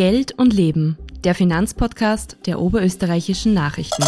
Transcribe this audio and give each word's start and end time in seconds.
Geld 0.00 0.32
und 0.38 0.54
Leben, 0.54 0.96
der 1.24 1.34
Finanzpodcast 1.34 2.38
der 2.46 2.58
oberösterreichischen 2.58 3.52
Nachrichten. 3.52 4.02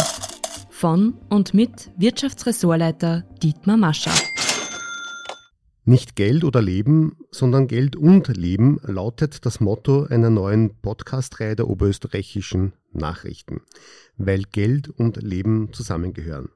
Von 0.71 1.13
und 1.29 1.53
mit 1.53 1.91
Wirtschaftsressortleiter 1.97 3.25
Dietmar 3.43 3.77
Mascher. 3.77 4.09
Nicht 5.85 6.15
Geld 6.15 6.45
oder 6.45 6.63
Leben, 6.63 7.17
sondern 7.29 7.67
Geld 7.67 7.95
und 7.95 8.27
Leben 8.35 8.79
lautet 8.81 9.45
das 9.45 9.59
Motto 9.59 10.05
einer 10.05 10.31
neuen 10.31 10.75
Podcast-Reihe 10.81 11.55
der 11.55 11.67
oberösterreichischen 11.67 12.73
Nachrichten, 12.91 13.61
weil 14.17 14.45
Geld 14.51 14.89
und 14.89 15.21
Leben 15.21 15.73
zusammengehören. 15.73 16.49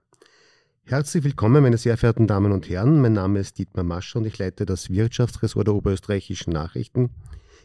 Herzlich 0.84 1.24
willkommen, 1.24 1.62
meine 1.62 1.78
sehr 1.78 1.98
verehrten 1.98 2.26
Damen 2.26 2.52
und 2.52 2.68
Herren. 2.70 3.02
Mein 3.02 3.14
Name 3.14 3.38
ist 3.38 3.60
Dietmar 3.60 3.84
Mascher 3.86 4.18
und 4.18 4.26
ich 4.26 4.40
leite 4.40 4.66
das 4.66 4.90
Wirtschaftsressort 4.90 5.68
der 5.68 5.76
oberösterreichischen 5.76 6.54
Nachrichten. 6.54 7.12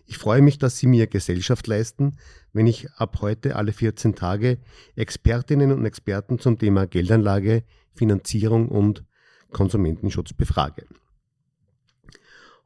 Ich 0.06 0.18
freue 0.18 0.42
mich, 0.42 0.58
dass 0.58 0.78
Sie 0.78 0.86
mir 0.86 1.06
Gesellschaft 1.06 1.66
leisten, 1.66 2.16
wenn 2.52 2.66
ich 2.66 2.90
ab 2.92 3.18
heute 3.20 3.56
alle 3.56 3.72
14 3.72 4.14
Tage 4.14 4.58
Expertinnen 4.96 5.72
und 5.72 5.84
Experten 5.84 6.38
zum 6.38 6.58
Thema 6.58 6.86
Geldanlage, 6.86 7.64
Finanzierung 7.94 8.68
und 8.68 9.04
Konsumentenschutz 9.52 10.32
befrage. 10.32 10.86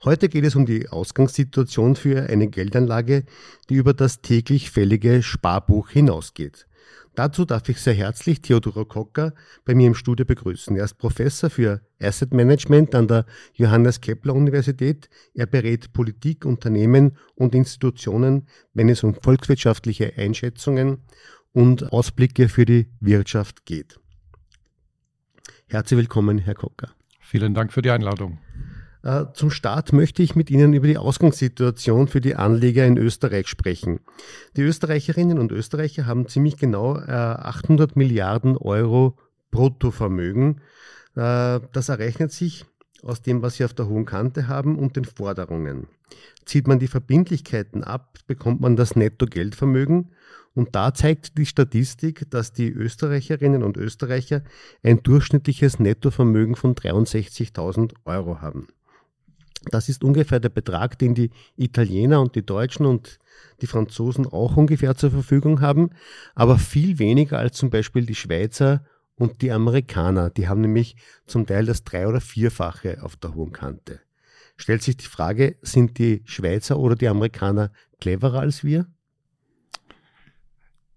Heute 0.05 0.29
geht 0.29 0.45
es 0.45 0.55
um 0.55 0.67
die 0.67 0.89
Ausgangssituation 0.89 1.97
für 1.97 2.29
eine 2.29 2.49
Geldanlage, 2.49 3.25
die 3.71 3.75
über 3.75 3.95
das 3.95 4.21
täglich 4.21 4.71
fällige 4.71 5.23
Sparbuch 5.23 5.91
hinausgeht. 5.91 6.66
Dazu 7.17 7.47
darf 7.47 7.67
ich 7.71 7.81
sehr 7.81 7.95
herzlich 7.95 8.43
Theodoro 8.43 8.85
Kocker 8.85 9.33
bei 9.65 9.75
mir 9.75 9.87
im 9.87 9.95
Studio 9.95 10.27
begrüßen. 10.27 10.77
Er 10.77 10.85
ist 10.85 10.99
Professor 10.99 11.49
für 11.49 11.81
Asset 11.99 12.35
Management 12.35 12.95
an 12.95 13.09
der 13.09 13.25
Johannes 13.55 14.03
Kepler 14.03 14.35
Universität. 14.35 15.09
Er 15.33 15.47
berät 15.47 15.95
Politik, 15.95 16.45
Unternehmen 16.45 17.17
und 17.35 17.55
Institutionen, 17.55 18.47
wenn 18.75 18.91
es 18.91 19.03
um 19.03 19.15
volkswirtschaftliche 19.15 20.13
Einschätzungen 20.19 20.99
und 21.53 21.91
Ausblicke 21.91 22.51
für 22.51 22.67
die 22.67 22.87
Wirtschaft 23.01 23.65
geht. 23.65 23.99
Herzlich 25.69 25.97
willkommen, 25.97 26.37
Herr 26.37 26.55
Kocker. 26.55 26.91
Vielen 27.21 27.55
Dank 27.55 27.73
für 27.73 27.81
die 27.81 27.91
Einladung. 27.91 28.41
Äh, 29.03 29.27
zum 29.35 29.51
Start 29.51 29.93
möchte 29.93 30.23
ich 30.23 30.37
mit 30.37 30.51
Ihnen 30.51 30.73
über 30.73 30.87
die 30.87 30.99
Ausgangssituation 30.99 32.09
für 32.09 32.21
die 32.21 32.37
Anleger 32.37 32.87
in 32.87 32.97
Österreich 32.99 33.49
sprechen. 33.49 34.01
Die 34.57 34.63
Österreicherinnen 34.63 35.39
und 35.39 35.53
Österreicher 35.53 36.07
haben 36.07 36.29
ziemlich 36.29 36.57
genau 36.57 36.95
800 36.95 37.91
äh, 37.91 37.99
Milliarden 37.99 38.57
Euro 38.57 39.17
Bruttovermögen. 39.51 40.61
Äh, 41.15 41.61
das 41.73 41.89
errechnet 41.89 42.33
sich 42.33 42.65
aus 43.03 43.23
dem, 43.23 43.43
was 43.43 43.55
sie 43.55 43.65
auf 43.65 43.75
der 43.75 43.89
hohen 43.89 44.05
Kante 44.05 44.49
haben 44.49 44.79
und 44.79 44.97
den 44.97 45.05
Forderungen. 45.05 45.89
Zieht 46.45 46.67
man 46.67 46.79
die 46.79 46.89
Verbindlichkeiten 46.89 47.85
ab, 47.85 48.19
bekommt 48.27 48.61
man 48.61 48.77
das 48.77 48.97
Nettogeldvermögen 48.97 50.13
und 50.55 50.75
da 50.75 50.95
zeigt 50.95 51.37
die 51.39 51.47
Statistik, 51.47 52.31
dass 52.31 52.53
die 52.53 52.71
Österreicherinnen 52.71 53.63
und 53.63 53.77
Österreicher 53.77 54.43
ein 54.83 55.03
durchschnittliches 55.03 55.79
Nettovermögen 55.79 56.57
von 56.57 56.75
63.000 56.75 57.95
Euro 58.05 58.41
haben. 58.41 58.69
Das 59.71 59.89
ist 59.89 60.05
ungefähr 60.05 60.41
der 60.41 60.49
Betrag, 60.49 60.99
den 60.99 61.15
die 61.15 61.31
Italiener 61.57 62.21
und 62.21 62.35
die 62.35 62.45
Deutschen 62.45 62.87
und 62.87 63.19
die 63.61 63.67
Franzosen 63.67 64.27
auch 64.27 64.57
ungefähr 64.57 64.97
zur 64.97 65.11
Verfügung 65.11 65.61
haben, 65.61 65.91
aber 66.35 66.59
viel 66.59 66.99
weniger 66.99 67.39
als 67.39 67.57
zum 67.57 67.71
Beispiel 67.71 68.07
die 68.07 68.15
Schweizer 68.15 68.85
und 69.17 69.43
die 69.43 69.51
Amerikaner. 69.51 70.31
Die 70.31 70.49
haben 70.49 70.61
nämlich 70.61 70.97
zum 71.27 71.47
Teil 71.47 71.67
das 71.67 71.85
drei- 71.85 72.07
oder 72.07 72.21
vierfache 72.21 73.03
auf 73.03 73.17
der 73.17 73.35
hohen 73.35 73.53
Kante. 73.53 74.01
Stellt 74.57 74.83
sich 74.83 74.97
die 74.97 75.07
Frage, 75.07 75.57
sind 75.63 75.99
die 75.99 76.23
Schweizer 76.25 76.79
oder 76.79 76.97
die 76.97 77.09
Amerikaner 77.09 77.71
cleverer 78.01 78.41
als 78.41 78.65
wir? 78.65 78.87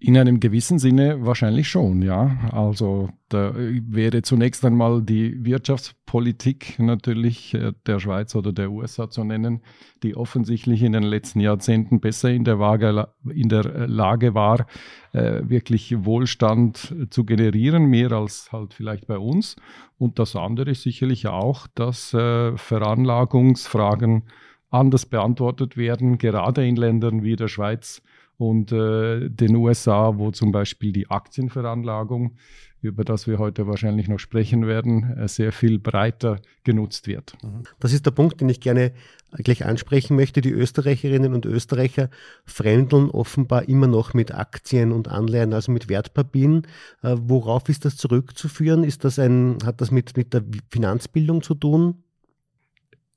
In 0.01 0.17
einem 0.17 0.39
gewissen 0.39 0.79
Sinne 0.79 1.25
wahrscheinlich 1.25 1.67
schon, 1.67 2.01
ja. 2.01 2.37
Also 2.53 3.09
da 3.27 3.53
wäre 3.53 4.21
zunächst 4.21 4.63
einmal 4.63 5.01
die 5.01 5.43
Wirtschaftspolitik 5.43 6.79
natürlich 6.79 7.53
äh, 7.53 7.73
der 7.85 7.99
Schweiz 7.99 8.33
oder 8.33 8.53
der 8.53 8.71
USA 8.71 9.09
zu 9.09 9.25
nennen, 9.25 9.61
die 10.01 10.15
offensichtlich 10.15 10.83
in 10.83 10.93
den 10.93 11.03
letzten 11.03 11.41
Jahrzehnten 11.41 11.99
besser 11.99 12.29
in 12.29 12.45
der, 12.45 12.59
Waage, 12.59 13.09
in 13.29 13.49
der 13.49 13.87
Lage 13.89 14.33
war, 14.33 14.67
äh, 15.11 15.41
wirklich 15.43 16.05
Wohlstand 16.05 16.95
zu 17.09 17.25
generieren, 17.25 17.87
mehr 17.87 18.13
als 18.13 18.53
halt 18.53 18.73
vielleicht 18.73 19.05
bei 19.05 19.17
uns. 19.17 19.57
Und 19.97 20.17
das 20.17 20.37
andere 20.37 20.71
ist 20.71 20.83
sicherlich 20.83 21.27
auch, 21.27 21.67
dass 21.75 22.13
äh, 22.13 22.55
Veranlagungsfragen 22.55 24.23
anders 24.69 25.05
beantwortet 25.05 25.75
werden, 25.75 26.19
gerade 26.19 26.65
in 26.65 26.77
Ländern 26.77 27.21
wie 27.23 27.35
der 27.35 27.49
Schweiz 27.49 28.01
und 28.39 28.71
äh, 28.71 29.29
den 29.29 29.53
USA, 29.57 30.17
wo 30.17 30.31
zum 30.31 30.53
Beispiel 30.53 30.93
die 30.93 31.09
Aktienveranlagung, 31.09 32.37
über 32.81 33.03
das 33.03 33.27
wir 33.27 33.37
heute 33.37 33.67
wahrscheinlich 33.67 34.07
noch 34.07 34.17
sprechen 34.17 34.65
werden, 34.65 35.17
äh, 35.17 35.27
sehr 35.27 35.51
viel 35.51 35.77
breiter 35.77 36.39
genutzt 36.63 37.07
wird. 37.07 37.33
Mhm. 37.43 37.63
Das 37.81 37.91
ist 37.91 38.05
der 38.05 38.11
Punkt, 38.11 38.39
den 38.39 38.47
ich 38.47 38.61
gerne 38.61 38.93
gleich 39.33 39.65
ansprechen 39.65 40.15
möchte. 40.15 40.39
Die 40.39 40.51
Österreicherinnen 40.51 41.33
und 41.33 41.45
Österreicher 41.45 42.09
fremdeln 42.45 43.09
offenbar 43.09 43.67
immer 43.67 43.87
noch 43.87 44.13
mit 44.13 44.33
Aktien 44.33 44.93
und 44.93 45.09
Anleihen, 45.09 45.53
also 45.53 45.73
mit 45.73 45.89
Wertpapieren. 45.89 46.65
Äh, 47.03 47.17
worauf 47.19 47.67
ist 47.67 47.83
das 47.83 47.97
zurückzuführen? 47.97 48.85
Ist 48.85 49.03
das 49.03 49.19
ein, 49.19 49.57
hat 49.65 49.81
das 49.81 49.91
mit, 49.91 50.15
mit 50.15 50.33
der 50.33 50.45
Finanzbildung 50.69 51.41
zu 51.41 51.55
tun? 51.55 52.03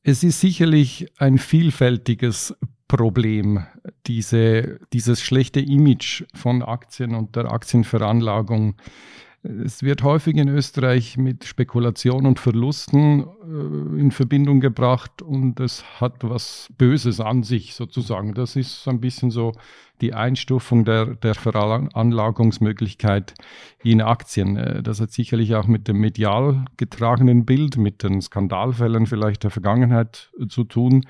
Es 0.02 0.24
ist 0.24 0.40
sicherlich 0.40 1.12
ein 1.18 1.38
vielfältiges 1.38 2.56
Problem, 2.92 3.64
diese, 4.06 4.78
dieses 4.92 5.22
schlechte 5.22 5.60
Image 5.60 6.24
von 6.34 6.62
Aktien 6.62 7.14
und 7.14 7.36
der 7.36 7.50
Aktienveranlagung. 7.50 8.74
Es 9.42 9.82
wird 9.82 10.02
häufig 10.02 10.36
in 10.36 10.48
Österreich 10.48 11.16
mit 11.16 11.44
Spekulation 11.44 12.26
und 12.26 12.38
Verlusten 12.38 13.22
äh, 13.22 13.98
in 13.98 14.10
Verbindung 14.10 14.60
gebracht 14.60 15.22
und 15.22 15.58
es 15.58 15.84
hat 16.02 16.16
was 16.20 16.68
Böses 16.76 17.18
an 17.18 17.44
sich 17.44 17.74
sozusagen. 17.74 18.34
Das 18.34 18.56
ist 18.56 18.82
so 18.82 18.90
ein 18.90 19.00
bisschen 19.00 19.30
so 19.30 19.52
die 20.02 20.12
Einstufung 20.12 20.84
der, 20.84 21.14
der 21.14 21.34
Veranlagungsmöglichkeit 21.34 23.32
in 23.82 24.02
Aktien. 24.02 24.58
Äh, 24.58 24.82
das 24.82 25.00
hat 25.00 25.12
sicherlich 25.12 25.54
auch 25.54 25.66
mit 25.66 25.88
dem 25.88 25.96
medial 25.96 26.66
getragenen 26.76 27.46
Bild, 27.46 27.78
mit 27.78 28.02
den 28.02 28.20
Skandalfällen 28.20 29.06
vielleicht 29.06 29.44
der 29.44 29.50
Vergangenheit 29.50 30.30
zu 30.50 30.64
tun. 30.64 31.06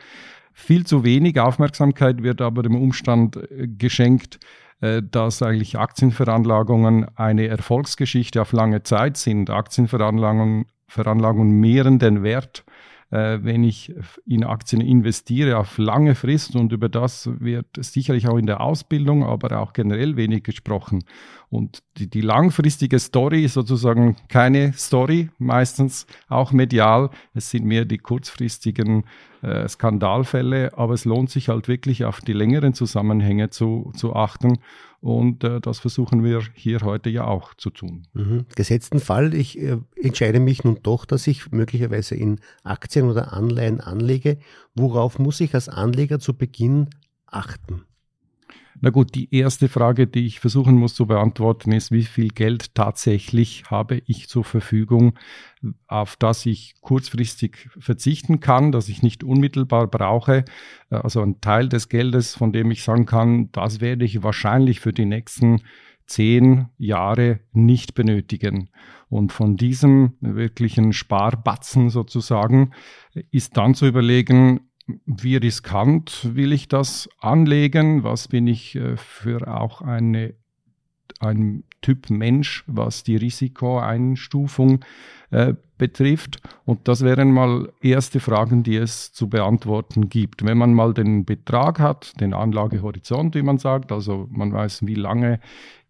Viel 0.52 0.86
zu 0.86 1.04
wenig 1.04 1.40
Aufmerksamkeit 1.40 2.22
wird 2.22 2.40
aber 2.40 2.62
dem 2.62 2.76
Umstand 2.76 3.36
äh, 3.36 3.68
geschenkt, 3.68 4.38
äh, 4.80 5.02
dass 5.02 5.42
eigentlich 5.42 5.78
Aktienveranlagungen 5.78 7.06
eine 7.16 7.48
Erfolgsgeschichte 7.48 8.40
auf 8.40 8.52
lange 8.52 8.82
Zeit 8.82 9.16
sind. 9.16 9.50
Aktienveranlagungen 9.50 10.66
Veranlagungen 10.86 11.58
mehren 11.58 11.98
den 11.98 12.22
Wert 12.22 12.64
äh, 13.12 13.38
wenn 13.42 13.62
ich 13.62 13.94
in 14.26 14.42
Aktien 14.42 14.80
investiere 14.80 15.58
auf 15.58 15.78
lange 15.78 16.14
Frist 16.14 16.56
und 16.56 16.72
über 16.72 16.88
das 16.88 17.28
wird 17.40 17.66
sicherlich 17.78 18.26
auch 18.26 18.38
in 18.38 18.46
der 18.46 18.62
Ausbildung, 18.62 19.22
aber 19.22 19.60
auch 19.60 19.74
generell 19.74 20.16
wenig 20.16 20.42
gesprochen. 20.42 21.04
Und 21.52 21.82
die, 21.98 22.08
die 22.08 22.22
langfristige 22.22 22.98
Story 22.98 23.44
ist 23.44 23.52
sozusagen 23.52 24.16
keine 24.28 24.72
Story, 24.72 25.28
meistens 25.36 26.06
auch 26.30 26.50
medial. 26.50 27.10
Es 27.34 27.50
sind 27.50 27.66
mehr 27.66 27.84
die 27.84 27.98
kurzfristigen 27.98 29.04
äh, 29.42 29.68
Skandalfälle, 29.68 30.72
aber 30.78 30.94
es 30.94 31.04
lohnt 31.04 31.28
sich 31.28 31.50
halt 31.50 31.68
wirklich 31.68 32.06
auf 32.06 32.22
die 32.22 32.32
längeren 32.32 32.72
Zusammenhänge 32.72 33.50
zu, 33.50 33.92
zu 33.94 34.16
achten. 34.16 34.60
Und 35.02 35.44
äh, 35.44 35.60
das 35.60 35.78
versuchen 35.78 36.24
wir 36.24 36.40
hier 36.54 36.80
heute 36.80 37.10
ja 37.10 37.26
auch 37.26 37.52
zu 37.52 37.68
tun. 37.68 38.06
Mhm. 38.14 38.46
Gesetzten 38.56 38.98
Fall, 38.98 39.34
ich 39.34 39.58
äh, 39.60 39.76
entscheide 40.00 40.40
mich 40.40 40.64
nun 40.64 40.78
doch, 40.82 41.04
dass 41.04 41.26
ich 41.26 41.52
möglicherweise 41.52 42.14
in 42.14 42.40
Aktien 42.64 43.10
oder 43.10 43.34
Anleihen 43.34 43.82
anlege. 43.82 44.38
Worauf 44.74 45.18
muss 45.18 45.38
ich 45.42 45.54
als 45.54 45.68
Anleger 45.68 46.18
zu 46.18 46.32
Beginn 46.32 46.88
achten? 47.26 47.82
Na 48.84 48.90
gut, 48.90 49.14
die 49.14 49.32
erste 49.32 49.68
Frage, 49.68 50.08
die 50.08 50.26
ich 50.26 50.40
versuchen 50.40 50.74
muss 50.74 50.96
zu 50.96 51.06
beantworten, 51.06 51.70
ist, 51.70 51.92
wie 51.92 52.02
viel 52.02 52.30
Geld 52.30 52.74
tatsächlich 52.74 53.62
habe 53.70 54.02
ich 54.06 54.28
zur 54.28 54.42
Verfügung, 54.42 55.16
auf 55.86 56.16
das 56.16 56.44
ich 56.46 56.74
kurzfristig 56.80 57.70
verzichten 57.78 58.40
kann, 58.40 58.72
das 58.72 58.88
ich 58.88 59.00
nicht 59.00 59.22
unmittelbar 59.22 59.86
brauche. 59.86 60.44
Also 60.90 61.22
ein 61.22 61.40
Teil 61.40 61.68
des 61.68 61.90
Geldes, 61.90 62.34
von 62.34 62.52
dem 62.52 62.72
ich 62.72 62.82
sagen 62.82 63.06
kann, 63.06 63.52
das 63.52 63.80
werde 63.80 64.04
ich 64.04 64.24
wahrscheinlich 64.24 64.80
für 64.80 64.92
die 64.92 65.06
nächsten 65.06 65.60
zehn 66.06 66.66
Jahre 66.76 67.38
nicht 67.52 67.94
benötigen. 67.94 68.68
Und 69.08 69.30
von 69.30 69.56
diesem 69.56 70.14
wirklichen 70.20 70.92
Sparbatzen 70.92 71.88
sozusagen 71.88 72.72
ist 73.30 73.56
dann 73.56 73.76
zu 73.76 73.86
überlegen, 73.86 74.71
wie 75.06 75.36
riskant 75.36 76.34
will 76.34 76.52
ich 76.52 76.68
das 76.68 77.08
anlegen? 77.20 78.04
Was 78.04 78.28
bin 78.28 78.46
ich 78.46 78.76
äh, 78.76 78.96
für 78.96 79.48
auch 79.48 79.82
eine, 79.82 80.34
ein 81.20 81.64
Typ 81.80 82.10
Mensch, 82.10 82.64
was 82.66 83.02
die 83.02 83.16
Risikoeinstufung 83.16 84.84
äh, 85.30 85.54
betrifft. 85.82 86.40
Und 86.64 86.86
das 86.86 87.02
wären 87.02 87.32
mal 87.32 87.68
erste 87.80 88.20
Fragen, 88.20 88.62
die 88.62 88.76
es 88.76 89.12
zu 89.12 89.28
beantworten 89.28 90.08
gibt. 90.08 90.44
Wenn 90.44 90.56
man 90.56 90.74
mal 90.74 90.94
den 90.94 91.24
Betrag 91.24 91.80
hat, 91.80 92.20
den 92.20 92.34
Anlagehorizont, 92.34 93.34
wie 93.34 93.42
man 93.42 93.58
sagt, 93.58 93.90
also 93.90 94.28
man 94.30 94.52
weiß, 94.52 94.86
wie 94.86 94.94
lange 94.94 95.40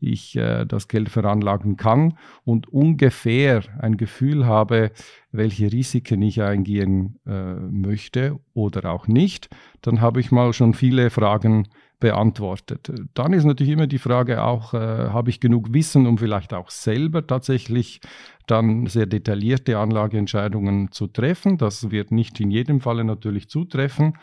ich 0.01 0.35
äh, 0.37 0.65
das 0.65 0.89
Geld 0.89 1.11
veranlagen 1.11 1.77
kann 1.77 2.17
und 2.45 2.73
ungefähr 2.73 3.63
ein 3.81 3.99
Gefühl 3.99 4.47
habe, 4.47 4.93
welche 5.31 5.71
Risiken 5.71 6.23
ich 6.23 6.41
eingehen 6.41 7.19
äh, 7.27 7.53
möchte 7.55 8.41
oder 8.55 8.91
auch 8.91 9.07
nicht, 9.09 9.51
dann 9.83 10.01
habe 10.01 10.21
ich 10.21 10.33
mal 10.33 10.55
schon 10.55 10.73
viele 10.73 11.11
Fragen 11.11 11.69
beantwortet. 12.03 12.93
Dann 13.15 13.33
ist 13.33 13.45
natürlich 13.45 13.75
immer 13.75 13.87
die 13.87 13.99
Frage 13.99 14.43
auch, 14.43 14.75
äh, 14.75 14.79
habe 14.79 15.31
ich 15.31 15.39
genug 15.39 15.73
Wissen, 15.73 16.07
um 16.07 16.19
vielleicht 16.19 16.53
auch 16.53 16.69
selber 16.69 17.25
tatsächlich 17.25 18.01
dann 18.47 18.87
sehr 18.87 19.07
detaillierte 19.07 19.79
Anlageentscheidungen 19.79 20.91
zu 20.91 21.07
treffen. 21.07 21.59
Das 21.59 21.91
wird 21.91 22.11
nicht 22.13 22.41
in 22.41 22.51
jedem 22.51 22.81
Falle 22.81 23.05
natürlich 23.05 23.49
zutreffen. 23.49 24.15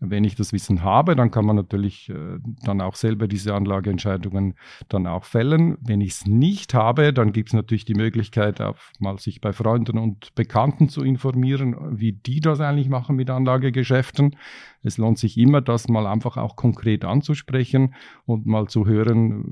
Wenn 0.00 0.22
ich 0.22 0.36
das 0.36 0.52
Wissen 0.52 0.84
habe, 0.84 1.16
dann 1.16 1.32
kann 1.32 1.44
man 1.44 1.56
natürlich 1.56 2.08
äh, 2.08 2.38
dann 2.62 2.80
auch 2.80 2.94
selber 2.94 3.26
diese 3.26 3.54
Anlageentscheidungen 3.54 4.54
dann 4.88 5.08
auch 5.08 5.24
fällen. 5.24 5.76
Wenn 5.80 6.00
ich 6.00 6.12
es 6.12 6.26
nicht 6.26 6.72
habe, 6.72 7.12
dann 7.12 7.32
gibt 7.32 7.48
es 7.48 7.52
natürlich 7.52 7.84
die 7.84 7.94
Möglichkeit, 7.94 8.60
auch 8.60 8.76
mal 9.00 9.18
sich 9.18 9.40
bei 9.40 9.52
Freunden 9.52 9.98
und 9.98 10.36
Bekannten 10.36 10.88
zu 10.88 11.02
informieren, 11.02 11.98
wie 11.98 12.12
die 12.12 12.38
das 12.38 12.60
eigentlich 12.60 12.88
machen 12.88 13.16
mit 13.16 13.28
Anlagegeschäften. 13.28 14.36
Es 14.82 14.98
lohnt 14.98 15.18
sich 15.18 15.36
immer, 15.36 15.60
das 15.60 15.88
mal 15.88 16.06
einfach 16.06 16.36
auch 16.36 16.54
konkret 16.54 17.04
anzusprechen 17.04 17.94
und 18.24 18.46
mal 18.46 18.68
zu 18.68 18.86
hören, 18.86 19.44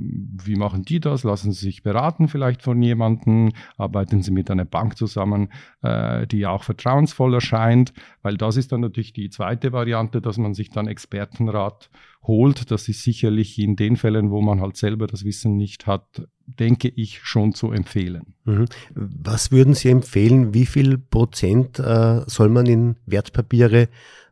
wie 0.44 0.54
machen 0.54 0.84
die 0.84 1.00
das? 1.00 1.24
Lassen 1.24 1.50
sie 1.50 1.64
sich 1.66 1.82
beraten 1.82 2.28
vielleicht 2.28 2.62
von 2.62 2.80
jemandem? 2.80 3.50
Arbeiten 3.76 4.15
sie 4.22 4.30
mit 4.30 4.50
einer 4.50 4.64
Bank 4.64 4.96
zusammen, 4.96 5.48
äh, 5.82 6.26
die 6.26 6.46
auch 6.46 6.62
vertrauensvoll 6.62 7.34
erscheint? 7.34 7.92
Weil 8.22 8.36
das 8.36 8.56
ist 8.56 8.72
dann 8.72 8.80
natürlich 8.80 9.12
die 9.12 9.30
zweite 9.30 9.72
Variante, 9.72 10.20
dass 10.20 10.38
man 10.38 10.54
sich 10.54 10.70
dann 10.70 10.86
Expertenrat 10.86 11.90
holt. 12.22 12.70
Das 12.70 12.88
ist 12.88 13.02
sicherlich 13.02 13.58
in 13.58 13.76
den 13.76 13.96
Fällen, 13.96 14.30
wo 14.30 14.40
man 14.40 14.60
halt 14.60 14.76
selber 14.76 15.06
das 15.06 15.24
Wissen 15.24 15.56
nicht 15.56 15.86
hat, 15.86 16.26
denke 16.46 16.88
ich, 16.88 17.20
schon 17.22 17.52
zu 17.52 17.70
empfehlen. 17.72 18.34
Mhm. 18.44 18.66
Was 18.94 19.50
würden 19.50 19.74
Sie 19.74 19.88
empfehlen? 19.88 20.54
Wie 20.54 20.66
viel 20.66 20.98
Prozent 20.98 21.78
äh, 21.78 22.22
soll 22.26 22.48
man 22.48 22.66
in 22.66 22.96
Wertpapiere 23.06 23.88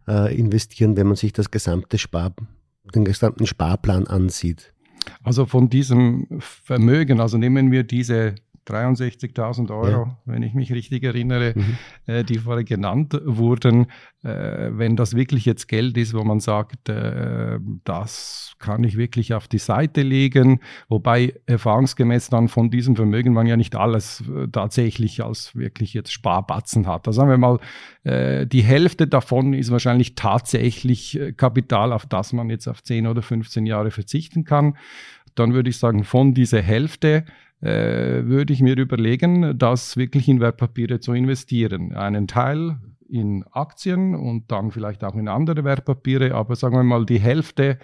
äh, 0.06 0.37
investieren, 0.37 0.96
wenn 0.96 1.06
man 1.06 1.16
sich 1.16 1.32
das 1.32 1.50
gesamte 1.50 1.98
Spar, 1.98 2.34
den 2.94 3.04
gesamten 3.04 3.46
Sparplan 3.46 4.06
ansieht? 4.06 4.72
Also 5.22 5.46
von 5.46 5.69
diesem 5.69 6.26
Vermögen, 6.38 7.20
also 7.20 7.38
nehmen 7.38 7.70
wir 7.70 7.84
diese 7.84 8.34
63.000 8.66 9.70
Euro, 9.70 10.06
ja. 10.06 10.19
wenn 10.25 10.43
ich 10.43 10.55
mich 10.55 10.72
richtig 10.72 11.02
erinnere, 11.05 11.52
mhm. 11.55 11.76
äh, 12.06 12.25
die 12.25 12.38
vorher 12.38 12.64
genannt 12.64 13.20
wurden. 13.25 13.87
Äh, 14.22 14.70
wenn 14.72 14.96
das 14.96 15.14
wirklich 15.14 15.44
jetzt 15.44 15.69
Geld 15.69 15.96
ist, 15.99 16.14
wo 16.14 16.25
man 16.25 16.40
sagt, 16.40 16.88
äh, 16.88 17.58
das 17.84 18.55
kann 18.58 18.82
ich 18.84 18.96
wirklich 18.96 19.34
auf 19.34 19.49
die 19.49 19.58
Seite 19.58 20.02
legen, 20.02 20.61
wobei 20.88 21.34
erfahrungsgemäß 21.46 22.31
dann 22.31 22.49
von 22.49 22.70
diesem 22.70 22.96
Vermögen 22.96 23.34
man 23.34 23.46
ja 23.46 23.56
nicht 23.56 23.76
alles 23.76 24.22
äh, 24.28 24.49
tatsächlich 24.49 25.22
als 25.22 25.55
wirklich 25.55 25.93
jetzt 25.93 26.12
Sparbatzen 26.12 26.87
hat. 26.87 27.06
Also 27.06 27.20
sagen 27.20 27.31
wir 27.31 27.38
mal, 27.38 27.58
äh, 28.05 28.46
die 28.46 28.62
Hälfte 28.62 29.06
davon 29.06 29.52
ist 29.52 29.70
wahrscheinlich 29.70 30.14
tatsächlich 30.14 31.20
äh, 31.20 31.32
Kapital, 31.32 31.93
auf 31.93 32.06
das 32.06 32.32
man 32.32 32.49
jetzt 32.49 32.66
auf 32.66 32.82
10 32.82 33.06
oder 33.06 33.20
15 33.20 33.66
Jahre 33.66 33.90
verzichten 33.90 34.44
kann. 34.44 34.78
Dann 35.34 35.52
würde 35.52 35.69
ich 35.69 35.78
sagen, 35.78 36.05
von 36.05 36.32
dieser 36.32 36.62
Hälfte 36.62 37.25
äh, 37.64 38.26
würde 38.26 38.52
ich 38.52 38.61
mir 38.61 38.76
überlegen, 38.76 39.58
das 39.58 39.96
wirklich 39.96 40.28
in 40.28 40.40
Wertpapiere 40.40 41.00
zu 41.00 41.14
investieren. 41.14 41.94
Einen 41.94 42.28
Teil 42.28 42.76
in 43.08 43.44
Aktien 43.52 44.14
und 44.14 44.50
dann 44.50 44.70
vielleicht 44.70 45.02
auch 45.02 45.14
in 45.14 45.28
andere 45.28 45.64
Wertpapiere, 45.64 46.34
aber 46.34 46.56
sagen 46.56 46.76
wir 46.76 46.82
mal, 46.82 47.06
die 47.06 47.20
Hälfte 47.20 47.78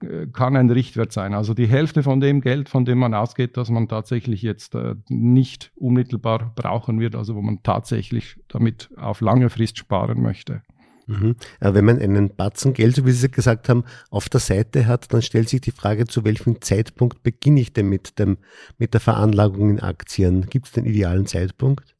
äh, 0.00 0.26
kann 0.32 0.56
ein 0.56 0.70
Richtwert 0.70 1.12
sein. 1.12 1.34
Also 1.34 1.54
die 1.54 1.68
Hälfte 1.68 2.02
von 2.02 2.20
dem 2.20 2.40
Geld, 2.40 2.68
von 2.68 2.84
dem 2.84 2.98
man 2.98 3.14
ausgeht, 3.14 3.56
dass 3.56 3.70
man 3.70 3.86
tatsächlich 3.86 4.42
jetzt 4.42 4.74
äh, 4.74 4.96
nicht 5.08 5.70
unmittelbar 5.76 6.52
brauchen 6.56 6.98
wird, 6.98 7.14
also 7.14 7.36
wo 7.36 7.42
man 7.42 7.62
tatsächlich 7.62 8.40
damit 8.48 8.90
auf 8.96 9.20
lange 9.20 9.50
Frist 9.50 9.78
sparen 9.78 10.20
möchte. 10.20 10.62
Mhm. 11.06 11.36
Wenn 11.60 11.84
man 11.84 11.98
einen 11.98 12.34
Batzen 12.34 12.72
Geld, 12.72 12.96
so 12.96 13.06
wie 13.06 13.12
Sie 13.12 13.30
gesagt 13.30 13.68
haben, 13.68 13.84
auf 14.10 14.28
der 14.28 14.40
Seite 14.40 14.86
hat, 14.86 15.12
dann 15.12 15.22
stellt 15.22 15.48
sich 15.48 15.60
die 15.60 15.72
Frage, 15.72 16.06
zu 16.06 16.24
welchem 16.24 16.60
Zeitpunkt 16.60 17.22
beginne 17.22 17.60
ich 17.60 17.72
denn 17.72 17.88
mit, 17.88 18.18
dem, 18.18 18.38
mit 18.78 18.94
der 18.94 19.00
Veranlagung 19.00 19.70
in 19.70 19.80
Aktien? 19.80 20.46
Gibt 20.46 20.66
es 20.66 20.72
den 20.72 20.86
idealen 20.86 21.26
Zeitpunkt? 21.26 21.94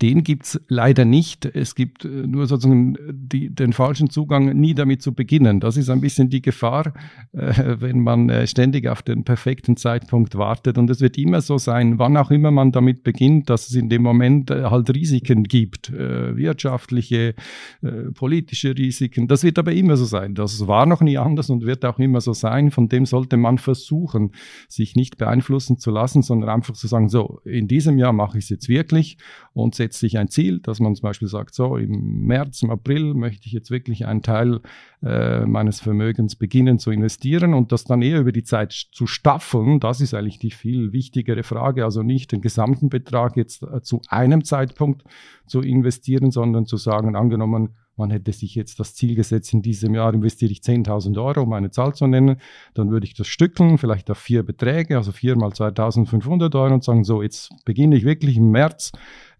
Den 0.00 0.24
gibt 0.24 0.46
es 0.46 0.60
leider 0.68 1.04
nicht. 1.04 1.44
Es 1.44 1.74
gibt 1.74 2.04
äh, 2.04 2.08
nur 2.08 2.46
sozusagen 2.46 2.96
die, 3.12 3.54
den 3.54 3.72
falschen 3.72 4.10
Zugang, 4.10 4.46
nie 4.58 4.74
damit 4.74 5.00
zu 5.00 5.14
beginnen. 5.14 5.60
Das 5.60 5.76
ist 5.76 5.90
ein 5.90 6.00
bisschen 6.00 6.28
die 6.28 6.42
Gefahr, 6.42 6.94
äh, 7.32 7.76
wenn 7.78 8.00
man 8.00 8.28
äh, 8.28 8.46
ständig 8.46 8.88
auf 8.88 9.02
den 9.02 9.24
perfekten 9.24 9.76
Zeitpunkt 9.76 10.34
wartet. 10.36 10.76
Und 10.78 10.90
es 10.90 11.00
wird 11.00 11.18
immer 11.18 11.40
so 11.40 11.58
sein, 11.58 11.98
wann 11.98 12.16
auch 12.16 12.30
immer 12.30 12.50
man 12.50 12.72
damit 12.72 13.04
beginnt, 13.04 13.48
dass 13.48 13.68
es 13.68 13.74
in 13.74 13.88
dem 13.88 14.02
Moment 14.02 14.50
äh, 14.50 14.64
halt 14.64 14.92
Risiken 14.92 15.44
gibt, 15.44 15.90
äh, 15.90 16.36
wirtschaftliche, 16.36 17.34
äh, 17.82 17.90
politische 18.14 18.76
Risiken. 18.76 19.28
Das 19.28 19.44
wird 19.44 19.58
aber 19.58 19.72
immer 19.72 19.96
so 19.96 20.04
sein. 20.04 20.34
Das 20.34 20.66
war 20.66 20.86
noch 20.86 21.00
nie 21.00 21.18
anders 21.18 21.48
und 21.48 21.64
wird 21.64 21.84
auch 21.84 21.98
immer 21.98 22.20
so 22.20 22.32
sein. 22.32 22.70
Von 22.70 22.88
dem 22.88 23.06
sollte 23.06 23.36
man 23.36 23.58
versuchen, 23.58 24.32
sich 24.68 24.96
nicht 24.96 25.16
beeinflussen 25.16 25.78
zu 25.78 25.90
lassen, 25.90 26.22
sondern 26.22 26.50
einfach 26.50 26.74
zu 26.74 26.88
sagen, 26.88 27.08
so, 27.08 27.40
in 27.44 27.68
diesem 27.68 27.98
Jahr 27.98 28.12
mache 28.12 28.38
ich 28.38 28.44
es 28.44 28.50
jetzt 28.50 28.68
wirklich 28.68 29.18
und 29.52 29.74
setzt 29.92 30.00
sich 30.00 30.18
ein 30.18 30.28
Ziel, 30.28 30.60
dass 30.60 30.80
man 30.80 30.94
zum 30.94 31.02
Beispiel 31.02 31.28
sagt, 31.28 31.54
so 31.54 31.76
im 31.76 32.24
März, 32.26 32.62
im 32.62 32.70
April 32.70 33.14
möchte 33.14 33.46
ich 33.46 33.52
jetzt 33.52 33.70
wirklich 33.70 34.06
einen 34.06 34.22
Teil 34.22 34.60
äh, 35.02 35.44
meines 35.44 35.80
Vermögens 35.80 36.36
beginnen 36.36 36.78
zu 36.78 36.90
investieren 36.90 37.54
und 37.54 37.72
das 37.72 37.84
dann 37.84 38.02
eher 38.02 38.20
über 38.20 38.32
die 38.32 38.44
Zeit 38.44 38.72
zu 38.72 39.06
staffeln, 39.06 39.80
das 39.80 40.00
ist 40.00 40.14
eigentlich 40.14 40.38
die 40.38 40.50
viel 40.50 40.92
wichtigere 40.92 41.42
Frage. 41.42 41.84
Also 41.84 42.02
nicht 42.02 42.32
den 42.32 42.40
gesamten 42.40 42.88
Betrag 42.88 43.36
jetzt 43.36 43.62
äh, 43.62 43.82
zu 43.82 44.00
einem 44.08 44.44
Zeitpunkt 44.44 45.04
zu 45.46 45.60
investieren, 45.60 46.30
sondern 46.30 46.66
zu 46.66 46.76
sagen, 46.76 47.14
angenommen, 47.14 47.70
man 47.96 48.10
hätte 48.10 48.32
sich 48.32 48.54
jetzt 48.54 48.80
das 48.80 48.94
Ziel 48.94 49.14
gesetzt, 49.14 49.52
in 49.52 49.60
diesem 49.60 49.94
Jahr 49.94 50.14
investiere 50.14 50.50
ich 50.50 50.60
10.000 50.60 51.22
Euro, 51.22 51.42
um 51.42 51.52
eine 51.52 51.70
Zahl 51.70 51.94
zu 51.94 52.06
nennen, 52.06 52.36
dann 52.74 52.90
würde 52.90 53.06
ich 53.06 53.14
das 53.14 53.26
stückeln, 53.26 53.76
vielleicht 53.76 54.10
auf 54.10 54.18
vier 54.18 54.42
Beträge, 54.42 54.96
also 54.96 55.12
vier 55.12 55.36
mal 55.36 55.50
2.500 55.50 56.54
Euro 56.58 56.72
und 56.72 56.84
sagen, 56.84 57.04
so, 57.04 57.22
jetzt 57.22 57.50
beginne 57.64 57.96
ich 57.96 58.04
wirklich 58.04 58.38
im 58.38 58.50
März 58.50 58.92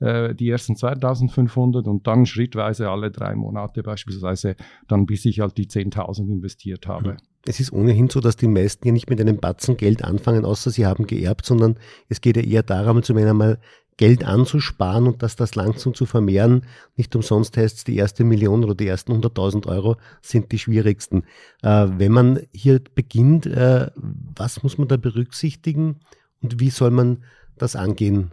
äh, 0.02 0.34
die 0.34 0.50
ersten 0.50 0.74
2.500 0.74 1.88
und 1.88 2.06
dann 2.06 2.26
schrittweise 2.26 2.90
alle 2.90 3.10
drei 3.10 3.34
Monate 3.34 3.82
beispielsweise, 3.82 4.56
dann 4.88 5.06
bis 5.06 5.24
ich 5.24 5.40
halt 5.40 5.56
die 5.56 5.66
10.000 5.66 6.28
investiert 6.28 6.86
habe. 6.88 7.16
Es 7.44 7.60
ist 7.60 7.72
ohnehin 7.72 8.08
so, 8.08 8.20
dass 8.20 8.36
die 8.36 8.48
meisten 8.48 8.86
ja 8.86 8.92
nicht 8.92 9.10
mit 9.10 9.20
einem 9.20 9.38
Batzen 9.38 9.76
Geld 9.76 10.04
anfangen, 10.04 10.44
außer 10.44 10.70
sie 10.70 10.86
haben 10.86 11.06
geerbt, 11.06 11.44
sondern 11.44 11.76
es 12.08 12.20
geht 12.20 12.36
ja 12.36 12.42
eher 12.42 12.62
darum, 12.62 13.02
zum 13.02 13.16
einmal 13.16 13.58
Geld 13.96 14.24
anzusparen 14.24 15.06
und 15.06 15.22
dass 15.22 15.36
das 15.36 15.54
langsam 15.54 15.94
zu 15.94 16.06
vermehren. 16.06 16.64
Nicht 16.96 17.14
umsonst 17.14 17.56
heißt 17.56 17.78
es, 17.78 17.84
die 17.84 17.96
erste 17.96 18.24
Million 18.24 18.64
oder 18.64 18.74
die 18.74 18.86
ersten 18.86 19.12
100.000 19.12 19.66
Euro 19.68 19.96
sind 20.20 20.50
die 20.50 20.58
schwierigsten. 20.58 21.24
Äh, 21.62 21.88
wenn 21.98 22.12
man 22.12 22.40
hier 22.52 22.80
beginnt, 22.94 23.46
äh, 23.46 23.90
was 23.94 24.62
muss 24.62 24.78
man 24.78 24.88
da 24.88 24.96
berücksichtigen 24.96 26.00
und 26.40 26.58
wie 26.58 26.70
soll 26.70 26.90
man 26.90 27.24
das 27.56 27.76
angehen? 27.76 28.32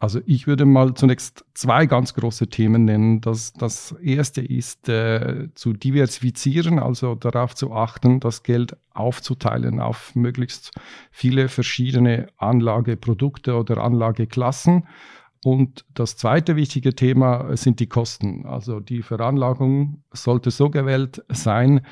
Also 0.00 0.20
ich 0.26 0.46
würde 0.46 0.64
mal 0.64 0.94
zunächst 0.94 1.44
zwei 1.54 1.86
ganz 1.86 2.14
große 2.14 2.48
Themen 2.48 2.84
nennen. 2.84 3.20
Das, 3.20 3.52
das 3.52 3.92
erste 4.00 4.40
ist 4.40 4.88
äh, 4.88 5.48
zu 5.54 5.72
diversifizieren, 5.72 6.78
also 6.78 7.16
darauf 7.16 7.54
zu 7.56 7.72
achten, 7.72 8.20
das 8.20 8.44
Geld 8.44 8.76
aufzuteilen 8.94 9.80
auf 9.80 10.14
möglichst 10.14 10.70
viele 11.10 11.48
verschiedene 11.48 12.28
Anlageprodukte 12.36 13.56
oder 13.56 13.78
Anlageklassen. 13.78 14.86
Und 15.44 15.84
das 15.94 16.16
zweite 16.16 16.56
wichtige 16.56 16.94
Thema 16.94 17.56
sind 17.56 17.80
die 17.80 17.86
Kosten. 17.88 18.44
Also 18.44 18.80
die 18.80 19.02
Veranlagung 19.02 20.02
sollte 20.12 20.50
so 20.50 20.70
gewählt 20.70 21.24
sein, 21.28 21.82